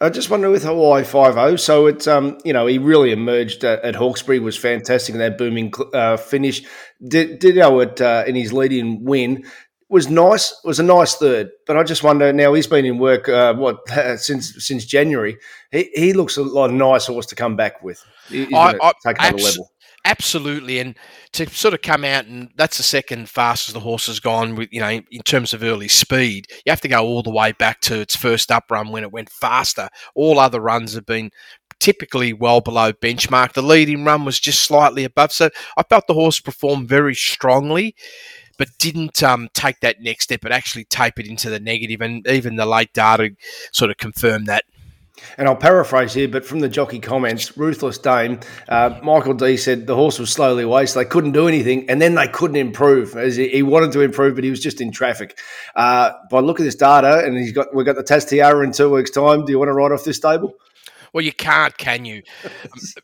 I 0.00 0.10
just 0.10 0.30
wonder 0.30 0.48
with 0.48 0.62
Hawaii 0.62 1.02
Five 1.02 1.36
O. 1.36 1.56
So 1.56 1.86
it's 1.86 2.06
um 2.06 2.38
you 2.44 2.52
know 2.52 2.66
he 2.66 2.78
really 2.78 3.12
emerged 3.12 3.64
at, 3.64 3.82
at 3.82 3.96
Hawkesbury 3.96 4.38
was 4.38 4.56
fantastic 4.56 5.14
in 5.14 5.18
that 5.18 5.38
booming 5.38 5.72
uh, 5.92 6.16
finish. 6.16 6.62
Did 7.06 7.40
Ditto 7.40 7.80
at 7.80 8.00
uh, 8.00 8.24
in 8.26 8.36
his 8.36 8.52
leading 8.52 9.04
win 9.04 9.44
was 9.88 10.08
nice. 10.08 10.58
Was 10.64 10.80
a 10.80 10.82
nice 10.82 11.14
third, 11.14 11.50
but 11.66 11.76
I 11.76 11.84
just 11.84 12.02
wonder 12.02 12.32
now 12.32 12.54
he's 12.54 12.66
been 12.66 12.84
in 12.84 12.98
work 12.98 13.28
uh, 13.28 13.54
what 13.54 13.88
since 14.18 14.64
since 14.64 14.84
January. 14.84 15.38
He 15.70 15.90
he 15.94 16.12
looks 16.12 16.36
a 16.36 16.42
lot 16.42 16.70
of 16.70 16.76
nice 16.76 17.06
horse 17.06 17.26
to 17.26 17.34
come 17.34 17.56
back 17.56 17.82
with. 17.82 18.02
I, 18.30 18.76
I, 18.80 18.92
take 19.04 19.16
abs- 19.20 19.42
level. 19.42 19.70
Absolutely, 20.04 20.78
and 20.78 20.96
to 21.32 21.48
sort 21.50 21.74
of 21.74 21.82
come 21.82 22.04
out 22.04 22.26
and 22.26 22.50
that's 22.56 22.76
the 22.76 22.84
second 22.84 23.28
fastest 23.28 23.74
the 23.74 23.80
horse 23.80 24.06
has 24.06 24.20
gone 24.20 24.54
with, 24.54 24.68
you 24.70 24.78
know, 24.78 24.88
in 24.88 25.22
terms 25.24 25.52
of 25.52 25.64
early 25.64 25.88
speed. 25.88 26.46
You 26.64 26.70
have 26.70 26.80
to 26.82 26.88
go 26.88 27.04
all 27.04 27.24
the 27.24 27.30
way 27.30 27.50
back 27.50 27.80
to 27.82 28.00
its 28.00 28.14
first 28.14 28.52
up 28.52 28.70
run 28.70 28.92
when 28.92 29.02
it 29.02 29.10
went 29.10 29.30
faster. 29.30 29.88
All 30.14 30.38
other 30.38 30.60
runs 30.60 30.94
have 30.94 31.06
been 31.06 31.30
typically 31.80 32.32
well 32.32 32.60
below 32.60 32.92
benchmark. 32.92 33.52
The 33.52 33.62
leading 33.62 34.04
run 34.04 34.24
was 34.24 34.38
just 34.38 34.62
slightly 34.62 35.04
above. 35.04 35.32
So 35.32 35.50
I 35.76 35.82
felt 35.82 36.06
the 36.06 36.14
horse 36.14 36.40
performed 36.40 36.88
very 36.88 37.14
strongly, 37.14 37.94
but 38.58 38.68
didn't 38.78 39.22
um, 39.22 39.48
take 39.54 39.80
that 39.80 40.00
next 40.00 40.24
step. 40.24 40.40
but 40.40 40.52
actually 40.52 40.84
tape 40.84 41.18
it 41.18 41.26
into 41.26 41.50
the 41.50 41.60
negative, 41.60 42.00
and 42.00 42.26
even 42.26 42.56
the 42.56 42.66
late 42.66 42.92
data 42.92 43.30
sort 43.72 43.90
of 43.90 43.96
confirmed 43.96 44.46
that. 44.46 44.64
And 45.38 45.48
I'll 45.48 45.56
paraphrase 45.56 46.12
here, 46.12 46.28
but 46.28 46.44
from 46.44 46.60
the 46.60 46.68
jockey 46.68 46.98
comments, 46.98 47.56
Ruthless 47.56 47.98
Dame, 47.98 48.40
uh, 48.68 48.98
Michael 49.02 49.34
D 49.34 49.56
said 49.56 49.86
the 49.86 49.94
horse 49.94 50.18
was 50.18 50.30
slowly 50.30 50.64
away, 50.64 50.86
so 50.86 50.98
they 50.98 51.04
couldn't 51.04 51.32
do 51.32 51.48
anything, 51.48 51.88
and 51.88 52.00
then 52.00 52.14
they 52.14 52.28
couldn't 52.28 52.56
improve. 52.56 53.16
As 53.16 53.36
he, 53.36 53.48
he 53.48 53.62
wanted 53.62 53.92
to 53.92 54.00
improve, 54.00 54.34
but 54.34 54.44
he 54.44 54.50
was 54.50 54.60
just 54.60 54.80
in 54.80 54.92
traffic. 54.92 55.38
Uh, 55.74 56.12
by 56.30 56.40
look 56.40 56.60
at 56.60 56.64
this 56.64 56.74
data, 56.74 57.24
and 57.24 57.36
he's 57.36 57.52
got 57.52 57.74
we've 57.74 57.86
got 57.86 57.96
the 57.96 58.02
Tatts 58.02 58.26
Tiara 58.26 58.64
in 58.64 58.72
two 58.72 58.90
weeks' 58.90 59.10
time. 59.10 59.44
Do 59.44 59.52
you 59.52 59.58
want 59.58 59.68
to 59.68 59.72
ride 59.72 59.92
off 59.92 60.04
this 60.04 60.16
stable? 60.16 60.54
Well, 61.12 61.24
you 61.24 61.32
can't, 61.32 61.76
can 61.78 62.04
you? 62.04 62.22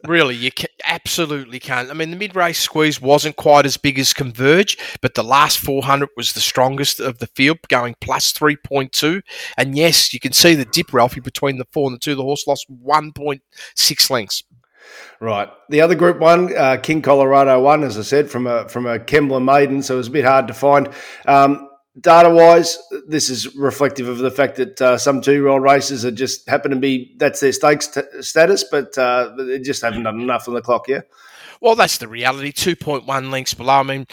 really, 0.07 0.35
you 0.35 0.51
can, 0.51 0.69
absolutely 0.85 1.59
can't. 1.59 1.91
I 1.91 1.95
mean, 1.95 2.11
the 2.11 2.17
mid-race 2.17 2.59
squeeze 2.59 3.01
wasn't 3.01 3.37
quite 3.37 3.67
as 3.67 3.77
big 3.77 3.99
as 3.99 4.13
Converge, 4.13 4.79
but 5.01 5.15
the 5.15 5.25
last 5.25 5.59
400 5.59 6.09
was 6.17 6.33
the 6.33 6.41
strongest 6.41 7.01
of 7.01 7.19
the 7.19 7.27
field, 7.29 7.59
going 7.69 7.95
plus 8.01 8.33
3.2. 8.33 9.23
And 9.57 9.77
yes, 9.77 10.13
you 10.13 10.21
can 10.21 10.33
see 10.33 10.55
the 10.55 10.65
dip, 10.65 10.93
Ralphie, 10.93 11.21
between 11.21 11.59
the 11.59 11.67
four 11.73 11.89
and 11.89 11.95
the 11.95 12.01
two. 12.01 12.15
The 12.15 12.23
horse 12.23 12.47
lost 12.47 12.67
1.6 12.71 14.11
lengths. 14.11 14.45
Right. 15.21 15.49
The 15.69 15.81
other 15.81 15.95
group 15.95 16.19
one, 16.19 16.55
uh, 16.57 16.77
King 16.83 17.03
Colorado 17.03 17.61
one, 17.61 17.85
as 17.85 17.99
I 17.99 18.03
said, 18.03 18.29
from 18.29 18.47
a 18.47 18.69
from 18.69 18.87
a 18.87 18.99
Kembla 18.99 19.43
maiden, 19.43 19.83
so 19.83 19.95
it 19.95 19.99
was 19.99 20.09
a 20.09 20.11
bit 20.13 20.25
hard 20.25 20.49
to 20.49 20.55
find. 20.55 20.89
Um, 21.27 21.69
data 22.01 22.31
wise, 22.31 22.79
this 23.07 23.29
is 23.29 23.55
reflective 23.55 24.09
of 24.09 24.19
the 24.19 24.31
fact 24.31 24.57
that 24.57 24.81
uh, 24.81 24.97
some 24.97 25.21
two 25.21 25.33
year 25.33 25.49
old 25.49 25.63
races 25.63 26.05
are 26.05 26.11
just 26.11 26.49
happen 26.49 26.71
to 26.71 26.77
be 26.77 27.15
that's 27.19 27.41
their 27.41 27.53
stakes 27.53 27.89
t- 27.89 28.01
status, 28.21 28.65
but 28.65 28.97
uh, 28.97 29.35
they 29.37 29.59
just 29.59 29.83
haven't 29.83 30.05
done 30.05 30.21
enough 30.21 30.49
on 30.49 30.55
the 30.55 30.63
clock 30.63 30.89
yet. 30.89 31.09
Well, 31.61 31.77
that's 31.77 31.99
the 31.99 32.09
reality. 32.09 32.51
2.1 32.51 33.31
lengths 33.31 33.55
below. 33.55 33.75
I 33.75 33.83
mean, 33.85 34.07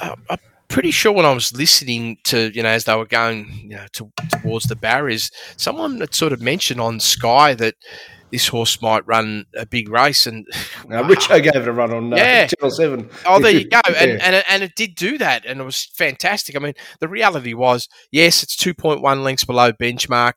uh, 0.00 0.14
I'm 0.30 0.38
pretty 0.68 0.92
sure 0.92 1.12
when 1.12 1.26
I 1.26 1.32
was 1.32 1.52
listening 1.52 2.18
to, 2.24 2.50
you 2.54 2.62
know, 2.62 2.68
as 2.68 2.84
they 2.84 2.94
were 2.94 3.06
going, 3.06 3.48
you 3.64 3.76
know, 3.76 3.86
to, 3.92 4.12
towards 4.40 4.66
the 4.66 4.76
barriers, 4.76 5.32
someone 5.56 5.98
had 5.98 6.14
sort 6.14 6.32
of 6.32 6.40
mentioned 6.40 6.80
on 6.80 7.00
Sky 7.00 7.54
that 7.54 7.74
this 8.32 8.48
horse 8.48 8.80
might 8.82 9.06
run 9.06 9.44
a 9.56 9.66
big 9.66 9.88
race. 9.88 10.26
And 10.26 10.44
uh, 10.90 11.04
Richo 11.04 11.40
gave 11.40 11.54
it 11.54 11.68
a 11.68 11.72
run 11.72 11.92
on 11.92 12.12
uh, 12.12 12.16
Yeah. 12.16 12.46
Channel 12.48 12.70
7. 12.70 13.10
Oh, 13.26 13.38
there 13.38 13.52
you 13.52 13.68
go, 13.68 13.80
and 13.86 14.12
Yeah. 14.12 14.18
and 14.22 14.34
it, 14.36 14.44
and 14.48 14.62
it 14.64 14.72
did 14.74 14.96
do 14.96 15.18
that, 15.18 15.44
and 15.46 15.60
it 15.60 15.64
was 15.64 15.84
fantastic. 15.94 16.56
I 16.56 16.58
mean, 16.58 16.72
the 16.98 17.08
reality 17.08 17.54
was, 17.54 17.88
yes, 18.10 18.42
it's 18.42 18.56
two 18.56 18.74
point 18.74 19.02
one 19.02 19.22
lengths 19.22 19.44
below 19.44 19.72
benchmark, 19.72 20.32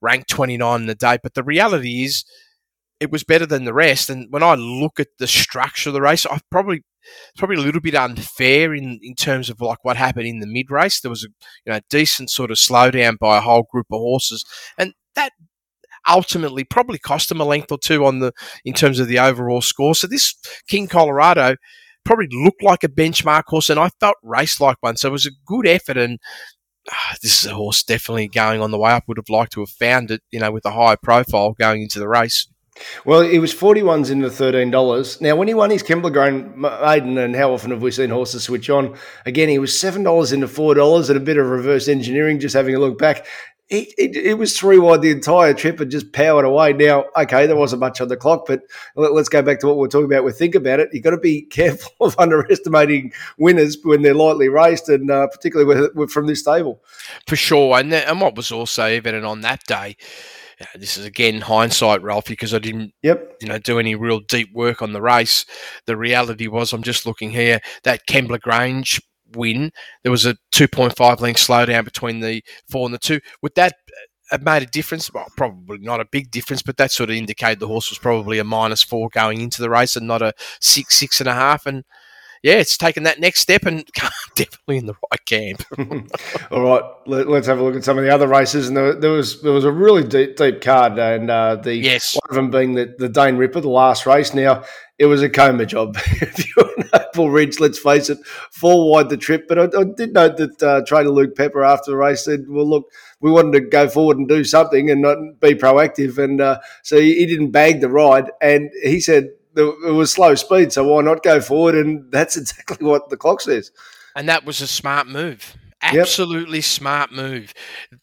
ranked 0.00 0.28
twenty 0.30 0.56
nine 0.56 0.80
in 0.80 0.86
the 0.88 0.94
day, 0.96 1.18
but 1.22 1.34
the 1.34 1.44
reality 1.44 2.02
is, 2.02 2.24
it 2.98 3.12
was 3.12 3.22
better 3.22 3.46
than 3.46 3.64
the 3.64 3.72
rest. 3.74 4.10
And 4.10 4.26
when 4.30 4.42
I 4.42 4.54
look 4.54 4.98
at 4.98 5.06
the 5.20 5.28
structure 5.28 5.90
of 5.90 5.94
the 5.94 6.00
race, 6.00 6.26
I 6.26 6.40
probably 6.50 6.78
it's 6.78 7.38
probably 7.38 7.56
a 7.56 7.60
little 7.60 7.80
bit 7.80 7.94
unfair 7.94 8.74
in, 8.74 8.98
in 9.02 9.14
terms 9.14 9.48
of 9.48 9.60
like 9.60 9.78
what 9.82 9.96
happened 9.96 10.26
in 10.26 10.40
the 10.40 10.46
mid 10.48 10.70
race. 10.70 11.00
There 11.00 11.10
was 11.10 11.24
a 11.24 11.28
you 11.64 11.72
know 11.72 11.80
decent 11.90 12.30
sort 12.30 12.50
of 12.50 12.56
slowdown 12.56 13.18
by 13.18 13.38
a 13.38 13.42
whole 13.42 13.66
group 13.70 13.86
of 13.92 13.98
horses, 13.98 14.44
and 14.78 14.94
that 15.14 15.32
ultimately 16.08 16.64
probably 16.64 16.98
cost 16.98 17.28
them 17.28 17.40
a 17.40 17.44
length 17.44 17.70
or 17.70 17.78
two 17.78 18.04
on 18.04 18.20
the 18.20 18.32
in 18.64 18.74
terms 18.74 18.98
of 18.98 19.08
the 19.08 19.18
overall 19.18 19.60
score. 19.60 19.94
So 19.94 20.06
this 20.06 20.34
King 20.68 20.88
Colorado 20.88 21.56
probably 22.04 22.28
looked 22.30 22.62
like 22.62 22.84
a 22.84 22.88
benchmark 22.88 23.44
horse, 23.46 23.70
and 23.70 23.78
I 23.78 23.90
felt 24.00 24.16
race 24.22 24.60
like 24.60 24.78
one. 24.80 24.96
So 24.96 25.08
it 25.08 25.12
was 25.12 25.26
a 25.26 25.30
good 25.46 25.66
effort, 25.66 25.96
and 25.96 26.18
ah, 26.90 27.16
this 27.22 27.44
is 27.44 27.50
a 27.50 27.54
horse 27.54 27.82
definitely 27.82 28.28
going 28.28 28.60
on 28.60 28.70
the 28.70 28.78
way 28.78 28.92
up. 28.92 29.04
Would 29.08 29.18
have 29.18 29.28
liked 29.28 29.52
to 29.52 29.60
have 29.60 29.70
found 29.70 30.10
it, 30.10 30.22
you 30.30 30.40
know, 30.40 30.50
with 30.50 30.64
a 30.64 30.72
higher 30.72 30.96
profile 30.96 31.52
going 31.52 31.82
into 31.82 31.98
the 31.98 32.08
race. 32.08 32.48
Well, 33.04 33.22
he 33.22 33.38
was 33.38 33.54
41s 33.54 34.10
into 34.10 34.28
$13. 34.28 35.20
Now, 35.20 35.36
when 35.36 35.48
he 35.48 35.54
won 35.54 35.70
his 35.70 35.82
Kembla 35.82 36.12
Grange 36.12 36.54
Maiden, 36.54 37.18
and 37.18 37.34
how 37.34 37.52
often 37.52 37.70
have 37.70 37.82
we 37.82 37.90
seen 37.90 38.10
horses 38.10 38.44
switch 38.44 38.70
on? 38.70 38.96
Again, 39.26 39.48
he 39.48 39.58
was 39.58 39.72
$7 39.72 40.32
into 40.32 40.46
$4 40.46 41.08
and 41.08 41.16
a 41.16 41.20
bit 41.20 41.38
of 41.38 41.46
reverse 41.48 41.88
engineering, 41.88 42.38
just 42.38 42.54
having 42.54 42.74
a 42.74 42.78
look 42.78 42.98
back. 42.98 43.26
It, 43.70 43.92
it, 43.98 44.16
it 44.16 44.34
was 44.38 44.58
three 44.58 44.78
wide 44.78 45.02
the 45.02 45.10
entire 45.10 45.52
trip 45.52 45.78
and 45.78 45.90
just 45.90 46.12
powered 46.14 46.46
away. 46.46 46.72
Now, 46.72 47.04
okay, 47.16 47.46
there 47.46 47.56
wasn't 47.56 47.80
much 47.80 48.00
on 48.00 48.08
the 48.08 48.16
clock, 48.16 48.46
but 48.46 48.62
let, 48.96 49.12
us 49.12 49.28
go 49.28 49.42
back 49.42 49.60
to 49.60 49.66
what 49.66 49.76
we 49.76 49.80
we're 49.82 49.88
talking 49.88 50.06
about 50.06 50.24
with 50.24 50.38
Think 50.38 50.54
About 50.54 50.80
It. 50.80 50.88
You've 50.92 51.04
got 51.04 51.10
to 51.10 51.18
be 51.18 51.42
careful 51.50 51.92
of 52.00 52.14
underestimating 52.18 53.12
winners 53.36 53.76
when 53.82 54.00
they're 54.00 54.14
lightly 54.14 54.48
raced, 54.48 54.88
and 54.88 55.10
uh, 55.10 55.26
particularly 55.26 55.66
with, 55.66 55.94
with, 55.94 56.10
from 56.10 56.26
this 56.26 56.40
stable. 56.40 56.82
For 57.26 57.36
sure. 57.36 57.78
And, 57.78 57.92
and 57.92 58.20
what 58.20 58.36
was 58.36 58.50
also 58.50 58.84
evident 58.84 59.26
on 59.26 59.42
that 59.42 59.64
day, 59.64 59.96
uh, 60.60 60.64
this 60.74 60.96
is 60.96 61.04
again 61.04 61.42
hindsight, 61.42 62.02
Ralphie, 62.02 62.32
because 62.32 62.54
I 62.54 62.58
didn't 62.58 62.92
Yep. 63.02 63.36
you 63.42 63.48
know, 63.48 63.58
do 63.58 63.78
any 63.78 63.94
real 63.94 64.20
deep 64.20 64.52
work 64.54 64.82
on 64.82 64.92
the 64.92 65.02
race. 65.02 65.44
The 65.86 65.96
reality 65.96 66.48
was, 66.48 66.72
I'm 66.72 66.82
just 66.82 67.06
looking 67.06 67.30
here, 67.30 67.60
that 67.84 68.06
Kembla 68.06 68.40
Grange 68.40 69.00
win, 69.34 69.72
there 70.02 70.12
was 70.12 70.26
a 70.26 70.36
2.5 70.52 71.20
length 71.20 71.40
slowdown 71.40 71.84
between 71.84 72.20
the 72.20 72.42
four 72.70 72.86
and 72.86 72.94
the 72.94 72.98
two. 72.98 73.20
Would 73.42 73.54
that 73.56 73.72
uh, 73.72 73.96
have 74.30 74.42
made 74.42 74.62
a 74.62 74.66
difference? 74.66 75.12
Well, 75.12 75.26
probably 75.36 75.78
not 75.78 76.00
a 76.00 76.06
big 76.10 76.30
difference, 76.30 76.62
but 76.62 76.76
that 76.76 76.92
sort 76.92 77.10
of 77.10 77.16
indicated 77.16 77.60
the 77.60 77.66
horse 77.66 77.90
was 77.90 77.98
probably 77.98 78.38
a 78.38 78.44
minus 78.44 78.82
four 78.82 79.08
going 79.12 79.40
into 79.40 79.62
the 79.62 79.70
race 79.70 79.96
and 79.96 80.06
not 80.06 80.22
a 80.22 80.34
six, 80.60 80.96
six 80.96 81.20
and 81.20 81.28
a 81.28 81.34
half. 81.34 81.66
And 81.66 81.84
yeah, 82.42 82.54
it's 82.54 82.76
taken 82.76 83.02
that 83.04 83.20
next 83.20 83.40
step 83.40 83.64
and 83.66 83.84
definitely 84.34 84.78
in 84.78 84.86
the 84.86 84.94
right 84.94 85.24
camp. 85.26 85.62
All 86.50 86.62
right, 86.62 86.82
let, 87.06 87.28
us 87.28 87.46
have 87.46 87.58
a 87.58 87.62
look 87.62 87.76
at 87.76 87.84
some 87.84 87.98
of 87.98 88.04
the 88.04 88.10
other 88.10 88.28
races. 88.28 88.68
And 88.68 88.76
there, 88.76 88.94
there 88.94 89.10
was 89.10 89.42
there 89.42 89.52
was 89.52 89.64
a 89.64 89.72
really 89.72 90.04
deep 90.06 90.36
deep 90.36 90.60
card, 90.60 90.98
and 90.98 91.30
uh, 91.30 91.56
the 91.56 91.74
Yes. 91.74 92.14
one 92.14 92.30
of 92.30 92.36
them 92.36 92.50
being 92.50 92.74
the, 92.74 92.94
the 92.98 93.08
Dane 93.08 93.36
Ripper, 93.36 93.60
the 93.60 93.68
last 93.68 94.06
race. 94.06 94.34
Now 94.34 94.64
it 94.98 95.06
was 95.06 95.22
a 95.22 95.30
coma 95.30 95.66
job. 95.66 95.96
if 96.06 96.56
you're 96.56 96.70
an 96.76 96.90
Opal 96.92 97.30
Ridge, 97.30 97.60
let's 97.60 97.78
face 97.78 98.10
it, 98.10 98.18
four 98.50 98.90
wide 98.90 99.08
the 99.08 99.16
trip. 99.16 99.46
But 99.48 99.58
I, 99.58 99.80
I 99.80 99.84
did 99.84 100.12
note 100.12 100.36
that 100.38 100.62
uh, 100.62 100.84
trainer 100.86 101.10
Luke 101.10 101.36
Pepper 101.36 101.64
after 101.64 101.90
the 101.92 101.96
race 101.96 102.24
said, 102.24 102.44
"Well, 102.48 102.68
look, 102.68 102.90
we 103.20 103.30
wanted 103.30 103.52
to 103.52 103.60
go 103.60 103.88
forward 103.88 104.18
and 104.18 104.28
do 104.28 104.44
something 104.44 104.90
and 104.90 105.02
not 105.02 105.18
be 105.40 105.54
proactive." 105.54 106.18
And 106.18 106.40
uh, 106.40 106.60
so 106.82 107.00
he, 107.00 107.14
he 107.16 107.26
didn't 107.26 107.50
bag 107.50 107.80
the 107.80 107.88
ride, 107.88 108.30
and 108.40 108.70
he 108.82 109.00
said. 109.00 109.30
It 109.58 109.92
was 109.92 110.12
slow 110.12 110.34
speed, 110.34 110.72
so 110.72 110.84
why 110.84 111.02
not 111.02 111.22
go 111.22 111.40
forward? 111.40 111.74
And 111.74 112.10
that's 112.12 112.36
exactly 112.36 112.86
what 112.86 113.08
the 113.10 113.16
clock 113.16 113.40
says. 113.40 113.72
And 114.14 114.28
that 114.28 114.44
was 114.44 114.60
a 114.60 114.66
smart 114.66 115.06
move. 115.06 115.56
Yep. 115.82 115.94
Absolutely 115.94 116.60
smart 116.60 117.12
move 117.12 117.54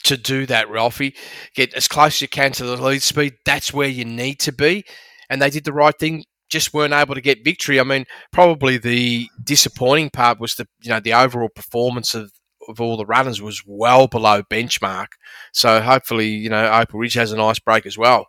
to 0.04 0.16
do 0.16 0.46
that, 0.46 0.70
Ralphie. 0.70 1.16
Get 1.56 1.74
as 1.74 1.88
close 1.90 2.18
as 2.18 2.22
you 2.22 2.28
can 2.30 2.54
to 2.54 2.64
the 2.64 2.78
lead 2.78 3.02
speed. 3.02 3.34
That's 3.46 3.74
where 3.74 3.90
you 3.90 4.06
need 4.06 4.40
to 4.42 4.54
be. 4.54 4.86
And 5.30 5.42
they 5.42 5.50
did 5.50 5.66
the 5.66 5.74
right 5.74 5.98
thing. 5.98 6.24
Just 6.50 6.74
weren't 6.74 6.94
able 6.94 7.16
to 7.16 7.22
get 7.22 7.44
victory. 7.44 7.80
I 7.80 7.84
mean, 7.84 8.06
probably 8.32 8.78
the 8.78 9.28
disappointing 9.44 10.10
part 10.12 10.40
was 10.40 10.56
the 10.56 10.68
you 10.82 10.90
know 10.90 11.02
the 11.02 11.14
overall 11.14 11.50
performance 11.50 12.14
of, 12.14 12.32
of 12.70 12.80
all 12.80 12.96
the 12.96 13.06
runners 13.06 13.42
was 13.42 13.62
well 13.66 14.08
below 14.08 14.42
benchmark. 14.44 15.08
So 15.52 15.82
hopefully, 15.82 16.28
you 16.30 16.50
know, 16.50 16.72
Opal 16.72 17.00
Ridge 17.00 17.16
has 17.16 17.32
a 17.34 17.38
nice 17.38 17.60
break 17.60 17.86
as 17.86 17.98
well. 17.98 18.28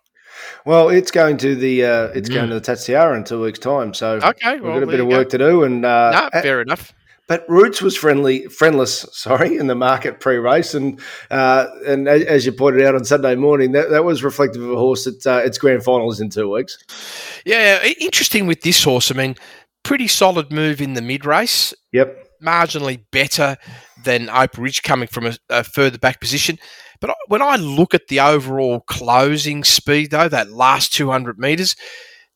Well, 0.64 0.88
it's 0.88 1.10
going 1.10 1.36
to 1.38 1.54
the 1.54 1.84
uh, 1.84 2.04
it's 2.14 2.28
going 2.28 2.48
to 2.48 2.54
the 2.54 2.60
Tatts 2.60 2.86
Tiara 2.86 3.16
in 3.16 3.24
two 3.24 3.40
weeks' 3.42 3.58
time, 3.58 3.94
so 3.94 4.18
Mm. 4.20 4.30
Okay, 4.30 4.54
we've 4.54 4.62
well, 4.64 4.74
got 4.74 4.82
a 4.82 4.86
bit 4.86 5.00
of 5.00 5.06
you 5.06 5.10
go. 5.12 5.18
work 5.18 5.28
to 5.30 5.38
do. 5.38 5.62
And 5.64 5.84
uh, 5.84 6.28
no, 6.32 6.40
fair 6.42 6.60
enough. 6.62 6.92
but 7.28 7.44
Roots 7.48 7.82
was 7.82 7.96
friendly, 7.96 8.46
friendless, 8.46 9.06
sorry, 9.12 9.56
in 9.56 9.66
the 9.66 9.74
market 9.74 10.20
pre-race, 10.20 10.74
and 10.74 11.00
uh, 11.30 11.66
and 11.86 12.08
as 12.08 12.46
you 12.46 12.52
pointed 12.52 12.82
out 12.84 12.94
on 12.94 13.04
Sunday 13.04 13.34
morning, 13.34 13.72
that, 13.72 13.90
that 13.90 14.04
was 14.04 14.22
reflective 14.24 14.62
of 14.62 14.70
a 14.72 14.76
horse 14.76 15.04
that 15.04 15.26
uh, 15.26 15.42
its 15.44 15.58
grand 15.58 15.82
final 15.84 16.10
is 16.10 16.20
in 16.20 16.30
two 16.30 16.50
weeks. 16.50 16.78
Yeah, 17.44 17.84
interesting 18.00 18.46
with 18.46 18.62
this 18.62 18.82
horse. 18.84 19.10
I 19.10 19.14
mean, 19.14 19.36
pretty 19.82 20.08
solid 20.08 20.52
move 20.52 20.80
in 20.80 20.94
the 20.94 21.02
mid 21.02 21.24
race. 21.24 21.72
Yep. 21.92 22.24
marginally 22.42 23.00
better 23.10 23.56
than 24.04 24.28
Opal 24.28 24.62
Ridge 24.64 24.82
coming 24.82 25.08
from 25.08 25.26
a, 25.26 25.36
a 25.48 25.64
further 25.64 25.98
back 25.98 26.20
position. 26.20 26.58
But 27.00 27.14
when 27.28 27.42
I 27.42 27.56
look 27.56 27.94
at 27.94 28.08
the 28.08 28.20
overall 28.20 28.80
closing 28.80 29.64
speed, 29.64 30.10
though, 30.10 30.28
that 30.28 30.50
last 30.50 30.92
200 30.94 31.38
metres, 31.38 31.76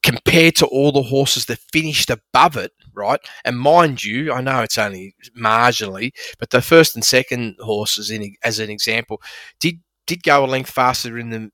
compared 0.02 0.56
to 0.56 0.66
all 0.66 0.92
the 0.92 1.02
horses 1.02 1.46
that 1.46 1.58
finished 1.72 2.10
above 2.10 2.56
it, 2.56 2.72
right? 2.94 3.20
And 3.44 3.58
mind 3.58 4.02
you, 4.04 4.32
I 4.32 4.40
know 4.40 4.62
it's 4.62 4.78
only 4.78 5.14
marginally, 5.36 6.12
but 6.38 6.50
the 6.50 6.62
first 6.62 6.94
and 6.94 7.04
second 7.04 7.56
horses, 7.60 8.10
in, 8.10 8.34
as 8.42 8.58
an 8.58 8.70
example, 8.70 9.20
did 9.58 9.80
did 10.06 10.22
go 10.22 10.44
a 10.44 10.46
length 10.46 10.70
faster 10.70 11.18
in 11.18 11.30
the 11.30 11.50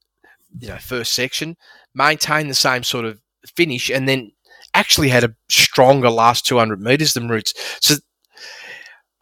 you 0.58 0.68
know 0.68 0.78
first 0.78 1.12
section, 1.12 1.56
maintained 1.94 2.48
the 2.48 2.54
same 2.54 2.82
sort 2.82 3.04
of 3.04 3.20
finish, 3.56 3.90
and 3.90 4.08
then 4.08 4.32
actually 4.74 5.08
had 5.08 5.24
a 5.24 5.34
stronger 5.48 6.10
last 6.10 6.46
200 6.46 6.80
metres 6.80 7.14
than 7.14 7.28
Roots. 7.28 7.54
So 7.80 7.96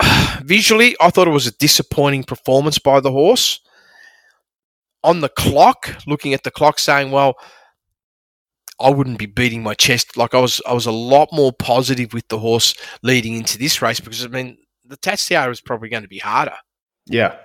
visually, 0.43 0.97
I 1.00 1.11
thought 1.11 1.29
it 1.29 1.33
was 1.33 1.47
a 1.47 1.53
disappointing 1.53 2.25
performance 2.25 2.79
by 2.79 3.00
the 3.00 3.12
horse. 3.12 3.61
On 5.05 5.21
the 5.21 5.29
clock, 5.29 5.97
looking 6.07 6.35
at 6.35 6.43
the 6.43 6.51
clock, 6.51 6.81
saying, 6.81 7.13
"Well, 7.13 7.35
I 8.81 8.91
wouldn't 8.91 9.19
be 9.19 9.27
beating 9.27 9.63
my 9.63 9.75
chest." 9.75 10.17
Like 10.17 10.35
I 10.35 10.41
was, 10.41 10.61
I 10.67 10.73
was 10.73 10.87
a 10.87 10.93
lot 10.93 11.29
more 11.31 11.53
positive 11.53 12.13
with 12.13 12.27
the 12.29 12.39
horse 12.39 12.75
leading 13.03 13.35
into 13.35 13.59
this 13.59 13.81
race 13.81 14.01
because 14.01 14.25
I 14.25 14.29
mean, 14.29 14.59
the 14.85 14.97
Tatts 14.97 15.29
Tiara 15.29 15.53
is 15.53 15.61
probably 15.61 15.89
going 15.91 16.03
to 16.03 16.09
be 16.09 16.19
harder. 16.19 16.57
Yeah. 17.07 17.37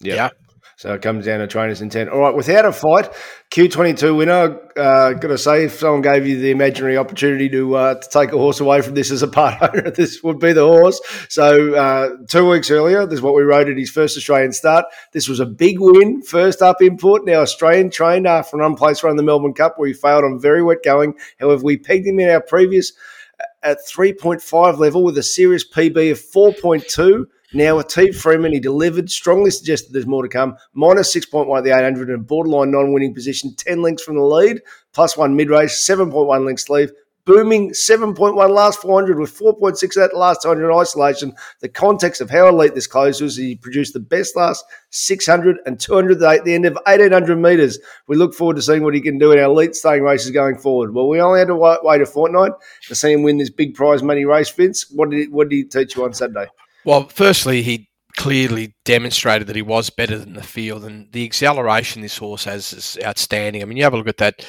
Yeah. 0.00 0.14
Yeah. 0.14 0.30
So 0.76 0.92
it 0.94 1.02
comes 1.02 1.26
down 1.26 1.40
to 1.40 1.46
trainer's 1.46 1.80
intent. 1.80 2.10
All 2.10 2.18
right, 2.18 2.34
without 2.34 2.64
a 2.64 2.72
fight, 2.72 3.12
Q22 3.50 4.16
winner. 4.16 4.58
Uh, 4.76 5.12
Got 5.12 5.28
to 5.28 5.38
say, 5.38 5.66
if 5.66 5.78
someone 5.78 6.02
gave 6.02 6.26
you 6.26 6.40
the 6.40 6.50
imaginary 6.50 6.96
opportunity 6.96 7.48
to 7.50 7.76
uh, 7.76 7.94
to 7.94 8.08
take 8.08 8.32
a 8.32 8.38
horse 8.38 8.58
away 8.58 8.80
from 8.80 8.94
this 8.94 9.10
as 9.10 9.22
a 9.22 9.28
part 9.28 9.62
owner, 9.62 9.90
this 9.96 10.22
would 10.22 10.38
be 10.38 10.52
the 10.52 10.66
horse. 10.66 11.00
So 11.28 11.74
uh, 11.74 12.08
two 12.28 12.48
weeks 12.48 12.70
earlier, 12.70 13.06
this 13.06 13.18
is 13.18 13.22
what 13.22 13.34
we 13.34 13.42
wrote 13.42 13.68
at 13.68 13.76
his 13.76 13.90
first 13.90 14.16
Australian 14.16 14.52
start. 14.52 14.86
This 15.12 15.28
was 15.28 15.40
a 15.40 15.46
big 15.46 15.76
win, 15.78 16.22
first 16.22 16.62
up 16.62 16.82
input. 16.82 17.24
Now 17.24 17.42
Australian 17.42 17.90
trained 17.90 18.26
after 18.26 18.56
an 18.56 18.64
unplaced 18.64 19.02
run 19.02 19.12
in 19.12 19.16
the 19.16 19.22
Melbourne 19.22 19.54
Cup 19.54 19.74
where 19.76 19.88
he 19.88 19.94
failed 19.94 20.24
on 20.24 20.40
very 20.40 20.62
wet 20.62 20.82
going. 20.82 21.14
However, 21.38 21.62
we 21.62 21.76
pegged 21.76 22.06
him 22.06 22.18
in 22.18 22.28
our 22.28 22.42
previous 22.42 22.92
at 23.62 23.78
3.5 23.88 24.78
level 24.78 25.04
with 25.04 25.16
a 25.18 25.22
serious 25.22 25.68
PB 25.68 26.12
of 26.12 26.18
4.2. 26.18 27.26
Now, 27.54 27.76
with 27.76 27.88
T. 27.88 28.12
Freedman, 28.12 28.52
he 28.52 28.60
delivered, 28.60 29.10
strongly 29.10 29.50
suggested 29.50 29.92
there's 29.92 30.06
more 30.06 30.22
to 30.22 30.28
come. 30.28 30.56
Minus 30.72 31.14
6.1 31.14 31.58
at 31.58 31.64
the 31.64 31.70
800 31.70 32.08
and 32.08 32.26
borderline 32.26 32.70
non 32.70 32.92
winning 32.94 33.12
position, 33.12 33.54
10 33.54 33.82
links 33.82 34.02
from 34.02 34.16
the 34.16 34.22
lead, 34.22 34.62
plus 34.94 35.18
one 35.18 35.36
mid 35.36 35.50
race, 35.50 35.86
7.1 35.86 36.46
links 36.46 36.64
sleeve. 36.64 36.90
Booming 37.24 37.70
7.1 37.70 38.50
last 38.50 38.80
400 38.80 39.16
with 39.16 39.38
4.6 39.38 40.02
at 40.02 40.10
the 40.10 40.18
last 40.18 40.42
200 40.42 40.68
in 40.68 40.76
isolation. 40.76 41.32
The 41.60 41.68
context 41.68 42.20
of 42.20 42.28
how 42.28 42.48
elite 42.48 42.74
this 42.74 42.88
close 42.88 43.20
was, 43.20 43.36
he 43.36 43.54
produced 43.54 43.92
the 43.92 44.00
best 44.00 44.34
last 44.34 44.64
600 44.90 45.58
and 45.64 45.78
200 45.78 46.20
at 46.20 46.44
the 46.44 46.52
end 46.52 46.64
of 46.64 46.74
1800 46.86 47.36
metres. 47.36 47.78
We 48.08 48.16
look 48.16 48.34
forward 48.34 48.56
to 48.56 48.62
seeing 48.62 48.82
what 48.82 48.94
he 48.94 49.00
can 49.00 49.18
do 49.18 49.30
in 49.30 49.38
our 49.38 49.44
elite 49.44 49.76
staying 49.76 50.02
races 50.02 50.32
going 50.32 50.58
forward. 50.58 50.94
Well, 50.94 51.06
we 51.06 51.20
only 51.20 51.38
had 51.38 51.48
to 51.48 51.54
wait, 51.54 51.84
wait 51.84 52.00
a 52.00 52.06
fortnight 52.06 52.52
to 52.88 52.94
see 52.96 53.12
him 53.12 53.22
win 53.22 53.38
this 53.38 53.50
big 53.50 53.74
prize 53.74 54.02
money 54.02 54.24
race, 54.24 54.50
Vince. 54.50 54.90
What 54.90 55.10
did 55.10 55.20
he, 55.20 55.26
what 55.28 55.48
did 55.48 55.56
he 55.56 55.64
teach 55.64 55.94
you 55.94 56.04
on 56.04 56.14
Saturday? 56.14 56.48
Well, 56.84 57.08
firstly, 57.08 57.62
he 57.62 57.88
clearly 58.16 58.74
demonstrated 58.84 59.46
that 59.48 59.56
he 59.56 59.62
was 59.62 59.90
better 59.90 60.18
than 60.18 60.34
the 60.34 60.42
field, 60.42 60.84
and 60.84 61.10
the 61.12 61.24
acceleration 61.24 62.02
this 62.02 62.18
horse 62.18 62.44
has 62.44 62.72
is 62.72 62.98
outstanding. 63.04 63.62
I 63.62 63.64
mean, 63.64 63.76
you 63.76 63.84
have 63.84 63.94
a 63.94 63.96
look 63.96 64.08
at 64.08 64.18
that 64.18 64.44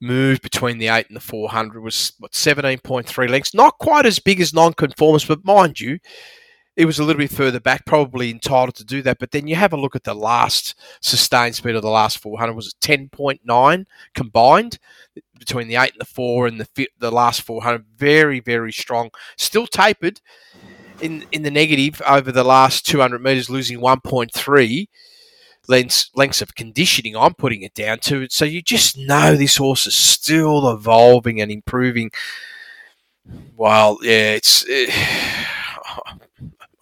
move 0.00 0.40
between 0.40 0.78
the 0.78 0.88
eight 0.88 1.06
and 1.08 1.16
the 1.16 1.20
four 1.20 1.50
hundred 1.50 1.82
was 1.82 2.12
what 2.18 2.34
seventeen 2.34 2.78
point 2.78 3.06
three 3.06 3.28
lengths, 3.28 3.54
not 3.54 3.78
quite 3.78 4.06
as 4.06 4.18
big 4.18 4.40
as 4.40 4.54
non-conformist, 4.54 5.28
but 5.28 5.44
mind 5.44 5.78
you, 5.78 5.98
it 6.76 6.86
was 6.86 6.98
a 6.98 7.04
little 7.04 7.18
bit 7.18 7.30
further 7.30 7.60
back, 7.60 7.84
probably 7.84 8.30
entitled 8.30 8.74
to 8.76 8.84
do 8.84 9.02
that. 9.02 9.18
But 9.18 9.32
then 9.32 9.46
you 9.46 9.56
have 9.56 9.72
a 9.72 9.76
look 9.76 9.94
at 9.94 10.04
the 10.04 10.14
last 10.14 10.74
sustained 11.02 11.54
speed 11.54 11.74
of 11.74 11.82
the 11.82 11.90
last 11.90 12.18
400 12.18 12.54
was 12.54 12.74
10.9 12.80 13.84
combined 14.14 14.78
between 15.38 15.68
the 15.68 15.76
eight 15.76 15.92
and 15.92 16.00
the 16.00 16.06
four 16.06 16.46
and 16.46 16.60
the 16.60 16.88
the 16.98 17.10
last 17.10 17.42
400. 17.42 17.84
Very 17.96 18.40
very 18.40 18.72
strong. 18.72 19.10
Still 19.36 19.66
tapered 19.66 20.20
in 21.00 21.24
in 21.32 21.42
the 21.42 21.50
negative 21.50 22.00
over 22.06 22.32
the 22.32 22.44
last 22.44 22.86
200 22.86 23.22
meters, 23.22 23.50
losing 23.50 23.78
1.3 23.78 24.88
lengths 25.68 26.10
lengths 26.14 26.42
of 26.42 26.54
conditioning. 26.54 27.16
I'm 27.16 27.34
putting 27.34 27.62
it 27.62 27.74
down 27.74 27.98
to. 28.00 28.26
So 28.30 28.44
you 28.44 28.62
just 28.62 28.98
know 28.98 29.36
this 29.36 29.56
horse 29.56 29.86
is 29.86 29.94
still 29.94 30.70
evolving 30.70 31.40
and 31.40 31.50
improving. 31.50 32.10
Well, 33.56 33.98
yeah, 34.02 34.32
it's. 34.32 34.64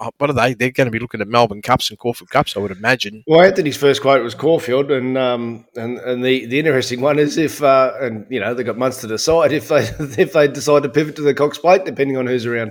Uh, 0.00 0.12
what 0.18 0.30
are 0.30 0.32
they? 0.32 0.54
They're 0.54 0.70
going 0.70 0.86
to 0.86 0.92
be 0.92 1.00
looking 1.00 1.20
at 1.20 1.26
Melbourne 1.26 1.60
Cups 1.60 1.90
and 1.90 1.98
Caulfield 1.98 2.30
Cups, 2.30 2.56
I 2.56 2.60
would 2.60 2.70
imagine. 2.70 3.24
Well, 3.26 3.40
Anthony's 3.40 3.76
first 3.76 4.00
quote 4.00 4.22
was 4.22 4.32
Caulfield, 4.32 4.92
and 4.92 5.18
um, 5.18 5.66
and 5.74 5.98
and 5.98 6.24
the, 6.24 6.46
the 6.46 6.56
interesting 6.60 7.00
one 7.00 7.18
is 7.18 7.36
if 7.36 7.60
uh, 7.64 7.94
and 8.00 8.24
you 8.30 8.38
know 8.38 8.54
they've 8.54 8.64
got 8.64 8.78
months 8.78 9.00
to 9.00 9.08
decide 9.08 9.52
if 9.52 9.66
they 9.66 9.80
if 9.98 10.34
they 10.34 10.46
decide 10.46 10.84
to 10.84 10.88
pivot 10.88 11.16
to 11.16 11.22
the 11.22 11.34
Cox 11.34 11.58
Plate, 11.58 11.84
depending 11.84 12.16
on 12.16 12.28
who's 12.28 12.46
around. 12.46 12.70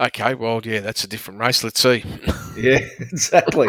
Okay, 0.00 0.34
well, 0.34 0.60
yeah, 0.64 0.80
that's 0.80 1.04
a 1.04 1.08
different 1.08 1.40
race. 1.40 1.62
Let's 1.64 1.80
see. 1.80 2.04
Yeah, 2.56 2.78
exactly. 3.00 3.68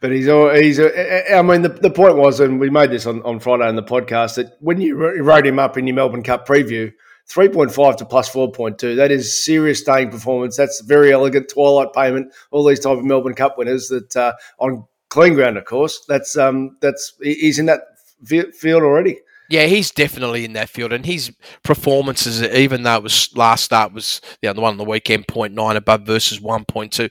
but 0.00 0.10
he's 0.10 0.26
all 0.26 0.52
he's. 0.52 0.80
I 0.80 1.42
mean, 1.42 1.62
the, 1.62 1.68
the 1.68 1.90
point 1.90 2.16
was, 2.16 2.40
and 2.40 2.58
we 2.58 2.68
made 2.68 2.90
this 2.90 3.06
on, 3.06 3.22
on 3.22 3.38
Friday 3.38 3.68
on 3.68 3.76
the 3.76 3.84
podcast 3.84 4.34
that 4.34 4.56
when 4.58 4.80
you 4.80 4.96
wrote 4.96 5.46
him 5.46 5.60
up 5.60 5.78
in 5.78 5.86
your 5.86 5.94
Melbourne 5.94 6.24
Cup 6.24 6.44
preview, 6.44 6.92
three 7.28 7.48
point 7.48 7.72
five 7.72 7.94
to 7.98 8.04
plus 8.04 8.28
four 8.28 8.50
point 8.50 8.80
two, 8.80 8.96
that 8.96 9.12
is 9.12 9.44
serious 9.44 9.78
staying 9.78 10.10
performance. 10.10 10.56
That's 10.56 10.80
very 10.80 11.12
elegant 11.12 11.48
twilight 11.50 11.92
payment. 11.92 12.32
All 12.50 12.64
these 12.64 12.80
type 12.80 12.98
of 12.98 13.04
Melbourne 13.04 13.34
Cup 13.34 13.56
winners 13.58 13.86
that 13.90 14.16
uh, 14.16 14.32
on 14.58 14.84
clean 15.08 15.34
ground, 15.34 15.56
of 15.56 15.64
course. 15.64 16.04
That's 16.08 16.36
um 16.36 16.76
that's 16.80 17.14
he's 17.22 17.60
in 17.60 17.66
that 17.66 17.82
field 18.18 18.82
already. 18.82 19.20
Yeah, 19.50 19.66
he's 19.66 19.90
definitely 19.90 20.44
in 20.44 20.54
that 20.54 20.70
field, 20.70 20.92
and 20.92 21.04
his 21.04 21.34
performances, 21.62 22.42
even 22.42 22.82
though 22.82 22.96
it 22.96 23.02
was 23.02 23.28
last 23.36 23.64
start 23.64 23.92
was 23.92 24.20
you 24.40 24.48
know, 24.48 24.54
the 24.54 24.60
one 24.62 24.72
on 24.72 24.78
the 24.78 24.84
weekend, 24.84 25.26
0.9 25.26 25.76
above 25.76 26.02
versus 26.02 26.40
1.2. 26.40 27.10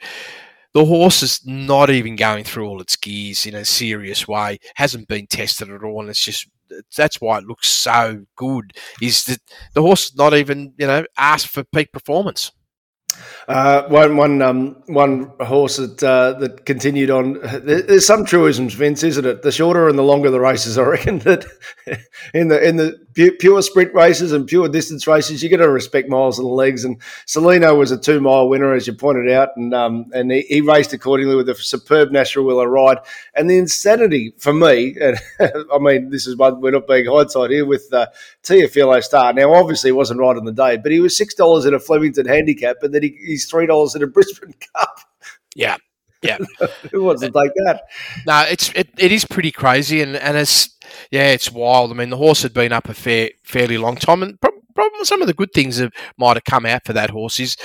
The 0.74 0.86
horse 0.86 1.24
is 1.24 1.41
not 1.46 1.89
even 1.91 2.15
going 2.15 2.43
through 2.46 2.67
all 2.67 2.82
its 2.82 2.96
gears 2.96 3.46
in 3.46 3.56
a 3.56 3.65
serious 3.65 4.28
way. 4.28 4.60
Hasn't 4.76 5.08
been 5.08 5.28
tested 5.28 5.69
at 5.72 5.84
all, 5.84 6.02
and 6.02 6.10
it's 6.10 6.24
just 6.26 6.48
that's 6.98 7.22
why 7.22 7.38
it 7.39 7.46
looks 7.46 7.69
so 7.69 8.26
good. 8.36 8.74
Is 9.02 9.26
that 9.26 9.39
the 9.76 9.84
horse 9.84 10.15
not 10.15 10.34
even 10.34 10.74
you 10.80 10.88
know 10.88 11.06
asked 11.17 11.50
for 11.50 11.63
peak 11.63 11.91
performance? 11.93 12.52
Uh, 13.47 13.84
one 13.88 14.15
one 14.15 14.41
um, 14.41 14.82
one 14.86 15.32
horse 15.41 15.77
that 15.77 16.01
uh, 16.01 16.34
that 16.39 16.65
continued 16.65 17.10
on. 17.10 17.39
There's 17.63 18.08
some 18.08 18.25
truisms, 18.25 18.73
Vince, 18.73 19.03
isn't 19.03 19.25
it? 19.25 19.41
The 19.41 19.51
shorter 19.51 19.89
and 19.89 19.97
the 19.97 20.03
longer 20.03 20.29
the 20.29 20.39
races, 20.39 20.77
I 20.77 20.84
reckon 20.84 21.19
that 21.19 21.45
in 22.34 22.47
the 22.47 22.67
in 22.67 22.77
the 22.77 23.03
pure 23.13 23.62
sprint 23.62 23.93
races 23.93 24.32
and 24.32 24.47
pure 24.47 24.67
distance 24.67 25.08
races, 25.08 25.43
you 25.43 25.49
got 25.49 25.58
to 25.58 25.69
respect 25.69 26.10
miles 26.10 26.39
and 26.39 26.47
legs. 26.47 26.84
And 26.84 26.99
Selino 27.27 27.77
was 27.77 27.91
a 27.91 27.97
two 27.97 28.19
mile 28.19 28.47
winner, 28.49 28.73
as 28.73 28.88
you 28.88 28.93
pointed 28.93 29.32
out, 29.32 29.49
and 29.56 29.73
um, 29.73 30.06
and 30.13 30.32
he, 30.32 30.41
he, 30.41 30.62
raced 30.62 30.93
accordingly 30.93 31.36
with 31.36 31.49
a 31.49 31.56
superb 31.56 32.12
Nash 32.12 32.36
Rawiller 32.36 32.69
ride. 32.69 32.97
And 33.36 33.49
the 33.49 33.58
insanity 33.58 34.34
for 34.38 34.53
me, 34.53 34.95
and 34.99 35.19
I 35.73 35.79
mean, 35.79 36.10
this 36.10 36.27
is 36.27 36.38
one 36.38 36.62
we're 36.62 36.71
not 36.71 36.88
being 36.88 37.06
hindsight 37.06 37.51
here 37.51 37.65
with 37.65 37.88
uh, 37.93 38.08
Teofilo 38.43 39.01
Star. 39.03 39.34
Now, 39.34 39.53
obviously, 39.53 39.89
he 39.89 39.93
wasn't 39.93 40.19
right 40.19 40.38
on 40.38 40.45
the 40.45 40.51
day, 40.51 40.77
but 40.77 40.91
he 40.91 40.99
was 40.99 41.15
six 41.15 41.34
dollars 41.34 41.65
in 41.65 41.73
a 41.73 41.79
Flemington 41.79 42.25
handicap, 42.25 42.77
and 42.82 42.93
then 42.93 43.03
he, 43.03 43.17
he's 43.34 43.46
three 43.46 43.65
dollars 43.65 43.96
in 43.96 44.04
a 44.04 44.08
Brisbane 44.15 44.54
Cup. 44.76 45.00
Yeah. 45.56 45.78
Yeah, 46.22 46.38
who 46.93 47.04
wants 47.04 47.22
to 47.22 47.30
take 47.30 47.52
that? 47.65 47.82
No, 48.26 48.46
it's 48.50 48.72
it, 48.76 48.88
it 48.98 49.12
is 49.12 49.26
pretty 49.26 49.52
crazy, 49.52 50.02
and 50.02 50.15
and 50.15 50.38
it's 50.38 50.78
yeah, 51.12 51.32
it's 51.32 51.52
wild. 51.52 51.91
I 51.91 51.96
mean, 51.96 52.12
the 52.12 52.15
horse 52.15 52.43
had 52.43 52.54
been 52.54 52.72
up 52.72 52.88
a 52.88 52.93
fair 52.93 53.32
fairly 53.43 53.78
long 53.78 53.98
time, 53.98 54.24
and 54.24 54.39
probably 54.39 55.04
some 55.04 55.22
of 55.22 55.28
the 55.28 55.34
good 55.34 55.52
things 55.54 55.78
that 55.78 55.91
might 56.17 56.38
have 56.38 56.46
come 56.46 56.65
out 56.65 56.86
for 56.86 56.93
that 56.93 57.10
horse 57.10 57.41
is 57.41 57.58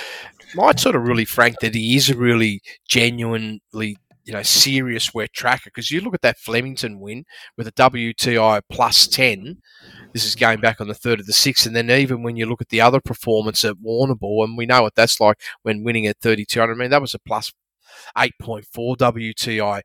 might 0.57 0.81
sort 0.81 0.97
of 0.97 1.03
really 1.07 1.25
frank 1.25 1.61
that 1.61 1.77
he 1.77 1.97
is 1.97 2.11
a 2.11 2.17
really 2.17 2.61
genuinely 2.89 3.97
you 4.29 4.35
know 4.35 4.43
serious 4.43 5.15
wet 5.15 5.33
tracker 5.33 5.71
because 5.71 5.91
you 5.91 6.03
look 6.03 6.13
at 6.13 6.21
that 6.21 6.39
Flemington 6.39 7.01
win 7.01 7.25
with 7.57 7.67
a 7.67 7.73
WTI 7.73 8.61
plus 8.71 9.07
ten. 9.07 9.57
This 10.13 10.27
is 10.27 10.37
going 10.37 10.61
back 10.61 10.83
on 10.83 10.89
the 10.89 10.95
third 10.95 11.19
of 11.19 11.27
the 11.27 11.33
sixth, 11.33 11.65
and 11.67 11.75
then 11.75 11.91
even 11.91 12.23
when 12.23 12.37
you 12.37 12.45
look 12.45 12.61
at 12.61 12.69
the 12.69 12.83
other 12.83 13.01
performance 13.01 13.65
at 13.65 13.77
Warrnambool, 13.77 14.45
and 14.45 14.59
we 14.59 14.67
know 14.67 14.83
what 14.83 14.95
that's 14.95 15.19
like 15.19 15.41
when 15.63 15.83
winning 15.83 16.07
at 16.07 16.19
thirty 16.21 16.45
two 16.45 16.61
hundred. 16.61 16.75
I 16.75 16.77
mean, 16.77 16.91
that 16.91 17.01
was 17.01 17.15
a 17.15 17.19
plus 17.19 17.53
8.4 18.17 18.97
WTI. 18.97 19.81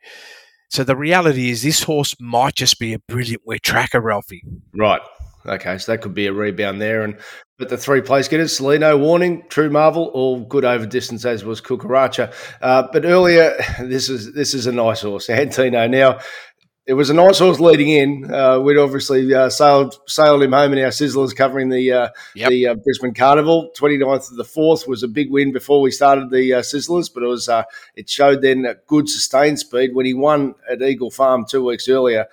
So 0.70 0.84
the 0.84 0.96
reality 0.96 1.50
is 1.50 1.64
this 1.64 1.84
horse 1.84 2.16
might 2.20 2.56
just 2.56 2.80
be 2.80 2.94
a 2.94 3.00
brilliant 3.00 3.44
wet 3.46 3.64
tracker, 3.64 4.02
Ralphie. 4.02 4.44
Right. 4.76 5.02
Okay, 5.46 5.78
so 5.78 5.92
that 5.92 6.02
could 6.02 6.14
be 6.14 6.28
a 6.28 6.34
rebound 6.34 6.82
there. 6.82 7.04
And 7.04 7.18
but 7.60 7.70
the 7.70 7.78
three 7.78 8.02
place 8.02 8.28
getters, 8.28 8.58
Selino, 8.58 9.00
Warning, 9.00 9.44
True 9.50 9.70
Marvel, 9.70 10.06
all 10.14 10.42
good 10.46 10.66
over 10.66 10.86
distance 10.86 11.26
as 11.26 11.44
was 11.44 11.62
Kukaracha. 11.62 12.34
Uh, 12.62 12.88
but 12.92 13.06
earlier, 13.06 13.56
this 13.80 14.10
is 14.10 14.34
this 14.34 14.54
is 14.54 14.68
a 14.68 14.72
nice 14.72 15.02
horse, 15.02 15.30
Antino. 15.30 15.88
Now 15.88 16.20
it 16.86 16.96
was 16.96 17.10
a 17.10 17.14
nice 17.14 17.40
horse 17.40 17.62
leading 17.62 17.90
in. 17.90 18.34
Uh, 18.34 18.60
we'd 18.60 18.78
obviously 18.78 19.34
uh, 19.34 19.50
sailed 19.50 19.98
sailed 20.06 20.44
him 20.44 20.52
home 20.52 20.74
in 20.74 20.84
our 20.84 20.90
sizzlers 20.90 21.34
covering 21.34 21.70
the 21.70 21.92
uh, 21.92 22.10
yep. 22.36 22.50
the 22.50 22.68
uh, 22.68 22.76
Brisbane 22.76 23.14
Carnival. 23.14 23.72
29th 23.78 24.32
of 24.32 24.38
the 24.38 24.44
fourth 24.44 24.86
was 24.86 25.02
a 25.02 25.08
big 25.08 25.32
win 25.32 25.54
before 25.54 25.80
we 25.80 25.92
started 25.92 26.30
the 26.30 26.56
uh, 26.56 26.60
sizzlers, 26.60 27.10
but 27.14 27.24
it 27.24 27.28
was 27.28 27.48
uh, 27.48 27.64
it 27.96 28.10
showed 28.10 28.42
then 28.42 28.66
a 28.66 28.76
good 28.88 29.08
sustained 29.08 29.60
speed 29.60 29.96
when 29.96 30.06
he 30.06 30.14
won 30.14 30.56
at 30.70 30.82
Eagle 30.82 31.10
Farm 31.10 31.46
two 31.50 31.64
weeks 31.64 31.88
earlier. 31.88 32.26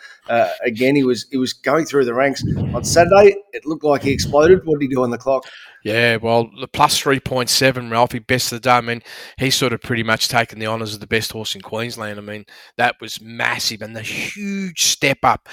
again, 0.64 0.96
he 0.96 1.04
was 1.04 1.26
he 1.30 1.36
was 1.36 1.52
going 1.52 1.84
through 1.84 2.04
the 2.04 2.14
ranks 2.14 2.42
on 2.74 2.82
Saturday. 2.82 3.36
It 3.52 3.64
looked 3.66 3.84
like 3.84 4.02
he 4.02 4.12
exploded. 4.12 4.62
What 4.64 4.80
did 4.80 4.88
he 4.90 4.94
do 4.94 5.04
on 5.04 5.10
the 5.10 5.18
clock? 5.18 5.44
Yeah, 5.82 6.16
well, 6.16 6.50
the 6.60 6.68
plus 6.68 7.00
3.7, 7.00 7.90
Ralphie, 7.90 8.18
best 8.18 8.52
of 8.52 8.60
the 8.60 8.68
day. 8.68 8.76
I 8.76 8.80
mean, 8.82 9.02
he's 9.38 9.54
sort 9.54 9.72
of 9.72 9.80
pretty 9.80 10.02
much 10.02 10.28
taken 10.28 10.58
the 10.58 10.66
honours 10.66 10.92
of 10.92 11.00
the 11.00 11.06
best 11.06 11.32
horse 11.32 11.54
in 11.54 11.62
Queensland. 11.62 12.18
I 12.18 12.22
mean, 12.22 12.44
that 12.76 12.96
was 13.00 13.20
massive 13.20 13.80
and 13.80 13.96
the 13.96 14.02
huge 14.02 14.82
step 14.82 15.18
up. 15.22 15.48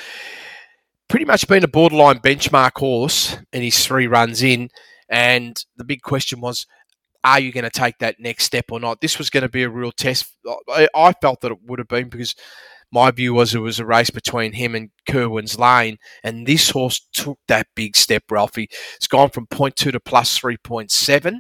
Pretty 1.08 1.26
much 1.26 1.48
been 1.48 1.64
a 1.64 1.70
borderline 1.70 2.20
benchmark 2.20 2.74
horse 2.78 3.38
in 3.54 3.62
his 3.62 3.86
three 3.86 4.08
runs 4.08 4.44
in. 4.44 4.70
And 5.10 5.56
the 5.78 5.86
big 5.86 6.02
question 6.02 6.42
was, 6.42 6.66
are 7.24 7.40
you 7.40 7.54
going 7.54 7.64
to 7.64 7.70
take 7.70 7.98
that 8.00 8.20
next 8.20 8.44
step 8.44 8.66
or 8.72 8.80
not? 8.82 9.00
This 9.00 9.18
was 9.18 9.30
going 9.30 9.44
to 9.44 9.50
be 9.50 9.64
a 9.64 9.70
real 9.70 9.94
test. 9.94 10.34
I, 10.70 10.90
I 10.94 11.14
felt 11.14 11.40
that 11.42 11.54
it 11.54 11.60
would 11.64 11.80
have 11.80 11.88
been 11.88 12.10
because 12.10 12.36
my 12.92 13.12
view 13.12 13.34
was 13.34 13.54
it 13.54 13.60
was 13.60 13.80
a 13.80 13.86
race 13.86 14.10
between 14.10 14.54
him 14.54 14.76
and 14.76 14.90
Kerwin's 15.10 15.60
Lane, 15.60 15.98
and 16.24 16.48
this 16.48 16.70
horse 16.70 17.08
took 17.14 17.40
that 17.48 17.68
big 17.76 17.96
step, 17.96 18.24
Ralphie. 18.32 18.70
It's 18.96 19.08
gone 19.08 19.30
from 19.30 19.48
0.2 19.48 19.92
to 19.92 20.00
plus 20.00 20.40
3.7. 20.40 21.40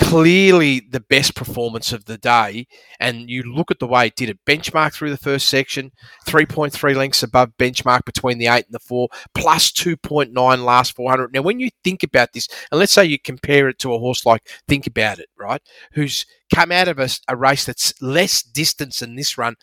clearly 0.00 0.80
the 0.90 1.00
best 1.00 1.34
performance 1.34 1.92
of 1.92 2.06
the 2.06 2.16
day. 2.18 2.66
And 2.98 3.28
you 3.28 3.42
look 3.42 3.70
at 3.70 3.78
the 3.78 3.86
way 3.86 4.06
it 4.06 4.16
did 4.16 4.30
it 4.30 4.38
benchmark 4.46 4.94
through 4.94 5.10
the 5.10 5.18
first 5.18 5.48
section, 5.48 5.92
3.3 6.26 6.96
lengths 6.96 7.22
above 7.22 7.50
benchmark 7.58 8.04
between 8.04 8.38
the 8.38 8.46
eight 8.46 8.64
and 8.64 8.74
the 8.74 8.78
four, 8.78 9.08
plus 9.34 9.70
2.9 9.70 10.32
last 10.64 10.96
400. 10.96 11.32
Now, 11.32 11.42
when 11.42 11.60
you 11.60 11.68
think 11.84 12.02
about 12.02 12.32
this, 12.32 12.48
and 12.70 12.78
let's 12.80 12.92
say 12.92 13.04
you 13.04 13.18
compare 13.18 13.68
it 13.68 13.78
to 13.80 13.92
a 13.94 13.98
horse 13.98 14.24
like 14.24 14.48
Think 14.66 14.86
About 14.86 15.18
It, 15.18 15.28
right, 15.38 15.60
who's 15.92 16.24
come 16.54 16.72
out 16.72 16.88
of 16.88 16.98
a, 16.98 17.08
a 17.28 17.36
race 17.36 17.64
that's 17.64 17.92
less 18.00 18.42
distance 18.42 19.00
than 19.00 19.14
this 19.14 19.36
run 19.36 19.56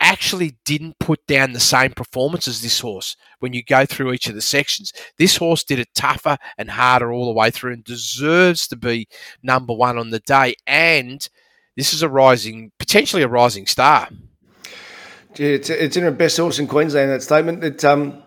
actually 0.00 0.56
didn't 0.64 0.98
put 0.98 1.26
down 1.26 1.52
the 1.52 1.60
same 1.60 1.92
performance 1.92 2.46
as 2.46 2.62
this 2.62 2.80
horse 2.80 3.16
when 3.40 3.52
you 3.52 3.62
go 3.62 3.84
through 3.84 4.12
each 4.12 4.28
of 4.28 4.34
the 4.34 4.40
sections. 4.40 4.92
This 5.18 5.36
horse 5.36 5.64
did 5.64 5.78
it 5.78 5.88
tougher 5.94 6.38
and 6.56 6.70
harder 6.70 7.12
all 7.12 7.26
the 7.26 7.38
way 7.38 7.50
through 7.50 7.72
and 7.72 7.84
deserves 7.84 8.68
to 8.68 8.76
be 8.76 9.08
number 9.42 9.72
one 9.72 9.98
on 9.98 10.10
the 10.10 10.20
day. 10.20 10.54
And 10.66 11.28
this 11.76 11.92
is 11.92 12.02
a 12.02 12.08
rising, 12.08 12.72
potentially 12.78 13.22
a 13.22 13.28
rising 13.28 13.66
star. 13.66 14.08
It's, 15.36 15.70
it's 15.70 15.96
in 15.96 16.06
a 16.06 16.10
best 16.10 16.36
horse 16.36 16.58
in 16.58 16.66
Queensland, 16.66 17.10
that 17.10 17.22
statement. 17.22 17.62
It, 17.62 17.84
um, 17.84 18.22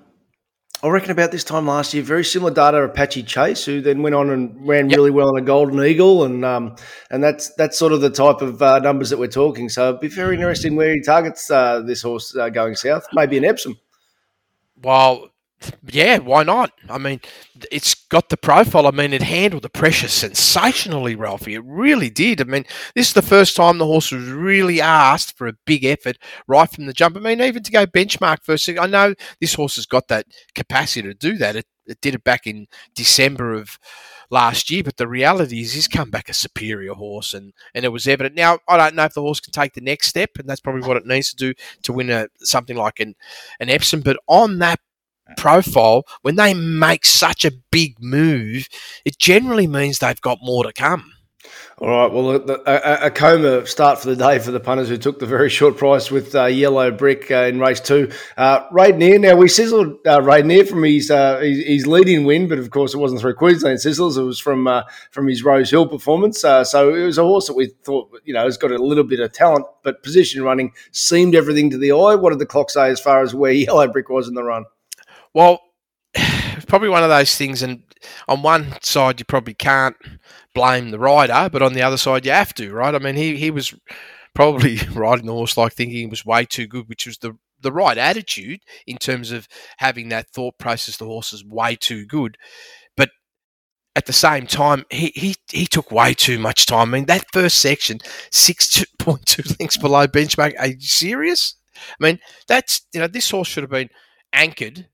I 0.84 0.90
reckon 0.90 1.12
about 1.12 1.32
this 1.32 1.44
time 1.44 1.68
last 1.68 1.94
year, 1.94 2.02
very 2.02 2.24
similar 2.24 2.52
data 2.52 2.78
of 2.78 2.90
Apache 2.90 3.24
Chase, 3.24 3.64
who 3.66 3.82
then 3.82 4.02
went 4.02 4.16
on 4.16 4.32
and 4.32 4.68
ran 4.68 4.90
Yep. 4.90 4.98
really 4.98 5.12
well 5.12 5.30
in 5.30 5.44
a 5.44 5.46
Golden 5.46 5.84
Eagle, 5.84 6.24
and 6.24 6.44
um, 6.44 6.76
and 7.12 7.24
that's 7.24 7.54
that's 7.54 7.78
sort 7.78 7.94
of 7.94 8.02
the 8.02 8.10
type 8.10 8.42
of 8.42 8.62
uh, 8.62 8.80
numbers 8.80 9.12
that 9.12 9.20
we're 9.20 9.28
talking. 9.28 9.70
So 9.70 9.90
it'd 9.90 10.02
be 10.02 10.08
very 10.08 10.36
interesting 10.36 10.76
where 10.76 10.94
he 10.94 11.02
targets 11.02 11.52
uh, 11.52 11.82
this 11.82 12.02
horse 12.02 12.36
uh, 12.36 12.50
going 12.50 12.76
south, 12.76 13.06
maybe 13.14 13.38
in 13.38 13.46
Epsom. 13.46 13.78
Well, 14.82 15.31
yeah, 15.88 16.18
why 16.18 16.44
not? 16.44 16.72
I 16.90 16.98
mean, 16.98 17.22
it's 17.72 17.96
got 17.96 18.30
the 18.30 18.38
profile. 18.38 18.88
I 18.88 18.92
mean, 18.92 19.14
it 19.14 19.22
handled 19.22 19.64
the 19.64 19.70
pressure 19.70 20.08
sensationally, 20.08 21.16
Ralphie. 21.16 21.56
It 21.56 21.64
really 21.66 22.10
did. 22.10 22.42
I 22.42 22.46
mean, 22.46 22.66
this 22.96 23.10
is 23.10 23.14
the 23.14 23.22
first 23.22 23.56
time 23.56 23.78
the 23.78 23.86
horse 23.86 24.12
was 24.12 24.28
really 24.30 24.82
asked 24.82 25.38
for 25.38 25.48
a 25.48 25.58
big 25.66 25.84
effort 25.84 26.18
right 26.48 26.70
from 26.70 26.86
the 26.86 26.94
jump. 26.94 27.18
I 27.18 27.20
mean, 27.20 27.42
even 27.42 27.64
to 27.64 27.72
go 27.72 27.86
benchmark 27.86 28.44
first. 28.44 28.70
I 28.70 28.88
know 28.88 29.14
this 29.40 29.54
horse 29.54 29.76
has 29.76 29.86
got 29.86 30.08
that 30.08 30.26
capacity 30.56 31.08
to 31.08 31.14
do 31.14 31.38
that. 31.38 31.56
It, 31.56 31.66
it 31.86 32.02
did 32.02 32.16
it 32.16 32.24
back 32.24 32.48
in 32.48 32.68
December 32.96 33.54
of 33.54 33.78
last 34.30 34.72
year, 34.72 34.84
but 34.84 34.98
the 34.98 35.08
reality 35.08 35.62
is 35.62 35.74
he's 35.74 35.88
come 35.88 36.10
back 36.10 36.30
a 36.30 36.34
superior 36.34 36.94
horse, 36.94 37.34
and, 37.34 37.54
and 37.76 37.84
it 37.86 37.90
was 37.90 38.08
evident. 38.08 38.36
Now, 38.36 38.60
I 38.68 38.78
don't 38.78 38.96
know 38.96 39.04
if 39.04 39.14
the 39.14 39.22
horse 39.22 39.42
can 39.42 39.52
take 39.52 39.74
the 39.74 39.82
next 39.82 40.08
step, 40.08 40.30
and 40.40 40.48
that's 40.48 40.62
probably 40.62 40.88
what 40.88 40.98
it 40.98 41.06
needs 41.06 41.30
to 41.32 41.36
do 41.36 41.54
to 41.84 41.94
win 41.94 42.10
a 42.10 42.28
something 42.40 42.78
like 42.78 43.00
an, 43.00 43.16
an 43.60 43.70
Epsom, 43.70 44.02
but 44.02 44.18
on 44.28 44.60
that 44.60 44.80
profile, 45.38 46.04
when 46.22 46.36
they 46.36 46.54
make 46.54 47.06
such 47.06 47.46
a 47.46 47.52
big 47.72 47.96
move, 48.02 48.68
it 49.06 49.18
generally 49.18 49.68
means 49.68 50.00
they've 50.00 50.22
got 50.22 50.40
more 50.42 50.64
to 50.64 50.74
come. 50.74 51.12
All 51.80 51.90
right. 51.90 52.12
Well, 52.14 52.30
a, 52.30 52.62
a- 52.68 53.06
a 53.08 53.12
coma 53.12 53.66
start 53.66 53.98
for 53.98 54.08
the 54.08 54.16
day 54.16 54.38
for 54.38 54.52
the 54.52 54.60
punters 54.60 54.88
who 54.90 54.98
took 54.98 55.18
the 55.18 55.26
very 55.26 55.50
short 55.50 55.78
price 55.78 56.12
with 56.12 56.36
uh, 56.36 56.46
Yellow 56.46 56.92
Brick 56.92 57.32
uh, 57.32 57.46
in 57.46 57.60
race 57.60 57.80
two. 57.80 58.12
Uh, 58.38 58.70
Raidenier. 58.72 59.20
Now 59.20 59.36
we 59.36 59.48
sizzled 59.48 59.96
uh, 60.06 60.22
Raidenier 60.22 60.66
from 60.68 60.84
his, 60.84 61.10
uh, 61.10 61.40
his 61.40 61.66
his 61.66 61.88
leading 61.88 62.26
win, 62.26 62.48
but 62.48 62.60
of 62.60 62.70
course 62.70 62.94
it 62.94 62.98
wasn't 63.00 63.22
through 63.22 63.34
Queensland 63.34 63.80
sizzles. 63.80 64.16
It 64.16 64.22
was 64.24 64.38
from 64.40 64.68
uh, 64.68 64.84
from 65.10 65.28
his 65.28 65.44
Rose 65.44 65.72
Hill 65.72 65.88
performance. 65.88 66.44
Uh, 66.44 66.64
so 66.64 66.94
it 66.94 67.04
was 67.04 67.18
a 67.18 67.24
horse 67.24 67.48
that 67.48 67.56
we 67.56 67.72
thought 67.84 68.12
you 68.26 68.34
know 68.36 68.44
has 68.44 68.58
got 68.58 68.72
a 68.72 68.78
little 68.78 69.04
bit 69.04 69.20
of 69.20 69.34
talent, 69.34 69.66
but 69.84 70.04
position 70.04 70.44
running 70.44 70.74
seemed 70.92 71.34
everything 71.34 71.72
to 71.72 71.80
the 71.80 71.92
eye. 71.94 72.14
What 72.14 72.30
did 72.30 72.40
the 72.40 72.46
clock 72.46 72.70
say 72.70 72.92
as 72.92 73.00
far 73.00 73.24
as 73.24 73.34
where 73.34 73.52
Yellow 73.54 73.88
Brick 73.88 74.10
was 74.10 74.28
in 74.28 74.36
the 74.36 74.44
run? 74.44 74.66
Well, 75.34 75.60
it's 76.14 76.66
probably 76.66 76.90
one 76.90 77.04
of 77.04 77.10
those 77.10 77.36
things, 77.36 77.62
and 77.62 77.84
on 78.28 78.42
one 78.42 78.76
side 78.82 79.20
you 79.20 79.26
probably 79.26 79.54
can't 79.54 79.96
blame 80.54 80.90
the 80.92 81.00
rider, 81.00 81.50
but 81.52 81.62
on 81.62 81.74
the 81.74 81.82
other 81.82 81.98
side 81.98 82.26
you 82.26 82.32
have 82.32 82.54
to, 82.56 82.72
right? 82.74 82.96
I 82.96 83.00
mean, 83.00 83.16
he 83.16 83.38
he 83.38 83.52
was 83.52 83.74
probably 84.34 84.78
riding 84.94 85.26
the 85.26 85.34
horse 85.34 85.58
like 85.58 85.74
thinking 85.74 85.98
he 85.98 86.06
was 86.06 86.26
way 86.26 86.46
too 86.46 86.68
good, 86.68 86.88
which 86.90 87.06
was 87.06 87.18
the 87.20 87.38
the 87.62 87.72
right 87.72 87.98
attitude 87.98 88.62
in 88.88 88.98
terms 88.98 89.32
of 89.32 89.48
having 89.78 90.10
that 90.10 90.30
thought 90.30 90.58
process. 90.58 90.98
The 90.98 91.06
horse 91.06 91.34
is 91.34 91.46
way 91.46 91.76
too 91.76 92.06
good, 92.06 92.38
but 92.98 93.10
at 93.96 94.06
the 94.06 94.14
same 94.14 94.48
time, 94.48 94.86
he, 94.90 95.12
he, 95.16 95.36
he 95.52 95.66
took 95.66 95.92
way 95.92 96.14
too 96.14 96.40
much 96.40 96.66
time. 96.66 96.94
I 96.94 96.98
mean, 96.98 97.06
that 97.08 97.26
first 97.34 97.60
section, 97.60 98.00
6.2 98.32 99.60
lengths 99.60 99.78
below 99.78 100.08
benchmark. 100.08 100.54
Are 100.60 100.68
you 100.68 100.80
serious? 100.80 101.56
I 102.00 102.04
mean, 102.06 102.20
that's, 102.48 102.88
you 102.94 103.02
know, 103.02 103.08
this 103.08 103.30
horse 103.30 103.50
should 103.50 103.64
have 103.64 103.70
been 103.72 103.90
anchored 104.34 104.88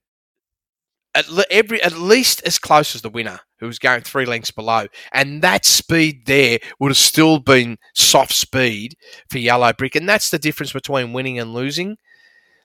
at, 1.18 1.30
le- 1.30 1.46
every, 1.50 1.82
at 1.82 1.98
least 1.98 2.42
as 2.46 2.60
close 2.60 2.96
as 2.96 3.02
the 3.02 3.10
winner, 3.10 3.40
who 3.60 3.66
was 3.66 3.80
going 3.80 4.02
three 4.02 4.26
lengths 4.26 4.52
below. 4.52 4.86
And 5.12 5.42
that 5.42 5.66
speed 5.66 6.28
there 6.28 6.60
would 6.80 6.92
have 6.92 6.98
still 6.98 7.40
been 7.40 7.78
soft 7.96 8.34
speed 8.34 8.96
for 9.30 9.40
Yellow 9.40 9.74
Brick. 9.74 9.96
And 9.96 10.08
that's 10.08 10.30
the 10.30 10.40
difference 10.40 10.72
between 10.72 11.14
winning 11.14 11.40
and 11.40 11.54
losing. 11.54 11.98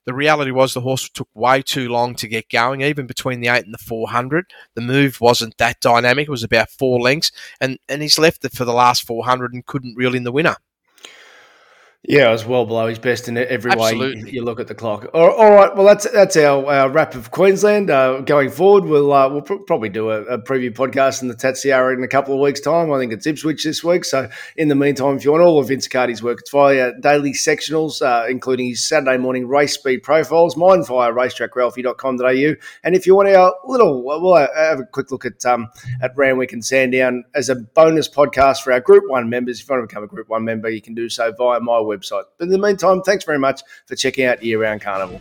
The 0.04 0.12
reality 0.12 0.50
was 0.50 0.74
the 0.74 0.80
horse 0.80 1.08
took 1.08 1.28
way 1.32 1.62
too 1.62 1.88
long 1.88 2.14
to 2.16 2.28
get 2.28 2.50
going, 2.50 2.82
even 2.82 3.06
between 3.06 3.40
the 3.40 3.48
eight 3.48 3.64
and 3.64 3.72
the 3.72 3.78
four 3.78 4.08
hundred. 4.08 4.46
The 4.74 4.80
move 4.80 5.20
wasn't 5.20 5.56
that 5.58 5.80
dynamic; 5.80 6.26
it 6.26 6.30
was 6.30 6.42
about 6.42 6.70
four 6.70 7.00
lengths, 7.00 7.30
and 7.60 7.78
and 7.88 8.02
he's 8.02 8.18
left 8.18 8.44
it 8.44 8.52
for 8.52 8.64
the 8.64 8.72
last 8.72 9.06
four 9.06 9.24
hundred 9.24 9.54
and 9.54 9.64
couldn't 9.64 9.94
reel 9.94 10.16
in 10.16 10.24
the 10.24 10.32
winner. 10.32 10.56
Yeah, 12.08 12.30
it 12.30 12.32
was 12.32 12.44
well 12.44 12.66
below 12.66 12.88
his 12.88 12.98
best 12.98 13.28
in 13.28 13.38
every 13.38 13.70
way 13.76 13.92
Absolutely. 13.92 14.20
you, 14.22 14.40
you 14.40 14.44
look 14.44 14.58
at 14.58 14.66
the 14.66 14.74
clock. 14.74 15.08
All, 15.14 15.52
right, 15.52 15.72
well 15.76 15.86
that's 15.86 16.10
that's 16.10 16.36
our, 16.36 16.66
our 16.66 16.90
wrap 16.90 17.14
of 17.14 17.30
Queensland. 17.30 17.90
Uh, 17.90 18.22
going 18.22 18.50
forward, 18.50 18.86
we'll 18.86 19.12
uh, 19.12 19.28
we'll 19.28 19.42
pr- 19.42 19.62
probably 19.68 19.88
do 19.88 20.10
a, 20.10 20.22
a 20.22 20.42
preview 20.42 20.74
podcast 20.74 21.22
in 21.22 21.28
the 21.28 21.36
Tatts 21.36 21.62
Tiara 21.62 21.94
in 21.94 22.02
a 22.02 22.08
couple 22.08 22.34
of 22.34 22.40
weeks' 22.40 22.58
time. 22.58 22.90
I 22.90 22.98
think 22.98 23.12
it's 23.12 23.24
Ipswich 23.24 23.62
this 23.62 23.84
week. 23.84 24.04
So 24.04 24.28
in 24.56 24.66
the 24.66 24.74
meantime, 24.74 25.16
if 25.16 25.24
you 25.24 25.30
want 25.30 25.44
all 25.44 25.60
of 25.60 25.68
Vince 25.68 25.86
Accardi's 25.86 26.24
work, 26.24 26.40
it's 26.40 26.50
via 26.50 26.92
daily 26.98 27.34
sectionals, 27.34 28.02
uh, 28.02 28.26
including 28.28 28.70
his 28.70 28.84
Saturday 28.84 29.16
morning 29.16 29.46
race 29.46 29.74
speed 29.74 30.02
profiles. 30.02 30.56
Mine 30.56 30.84
via 30.84 31.12
racetrackralphy.com.au. 31.12 32.54
And 32.82 32.96
if 32.96 33.06
you 33.06 33.14
want 33.14 33.28
our 33.28 33.54
little, 33.64 34.02
we'll 34.02 34.34
have 34.34 34.80
a 34.80 34.86
quick 34.86 35.12
look 35.12 35.24
at 35.24 35.46
um, 35.46 35.68
at 36.02 36.16
Randwick 36.16 36.52
and 36.52 36.64
Sandown 36.64 37.22
as 37.36 37.48
a 37.48 37.54
bonus 37.54 38.08
podcast 38.08 38.62
for 38.62 38.72
our 38.72 38.80
Group 38.80 39.04
One 39.06 39.30
members. 39.30 39.60
If 39.60 39.68
you 39.68 39.76
want 39.76 39.84
to 39.84 39.86
become 39.86 40.02
a 40.02 40.08
Group 40.08 40.28
One 40.28 40.44
member, 40.44 40.68
you 40.68 40.82
can 40.82 40.94
do 40.94 41.08
so 41.08 41.32
via 41.38 41.60
my 41.60 41.91
website. 41.96 42.24
But 42.38 42.46
in 42.46 42.50
the 42.50 42.58
meantime, 42.58 43.02
thanks 43.02 43.24
very 43.24 43.38
much 43.38 43.62
for 43.86 43.96
checking 43.96 44.24
out 44.24 44.42
Year 44.42 44.60
Round 44.60 44.80
Carnival. 44.80 45.20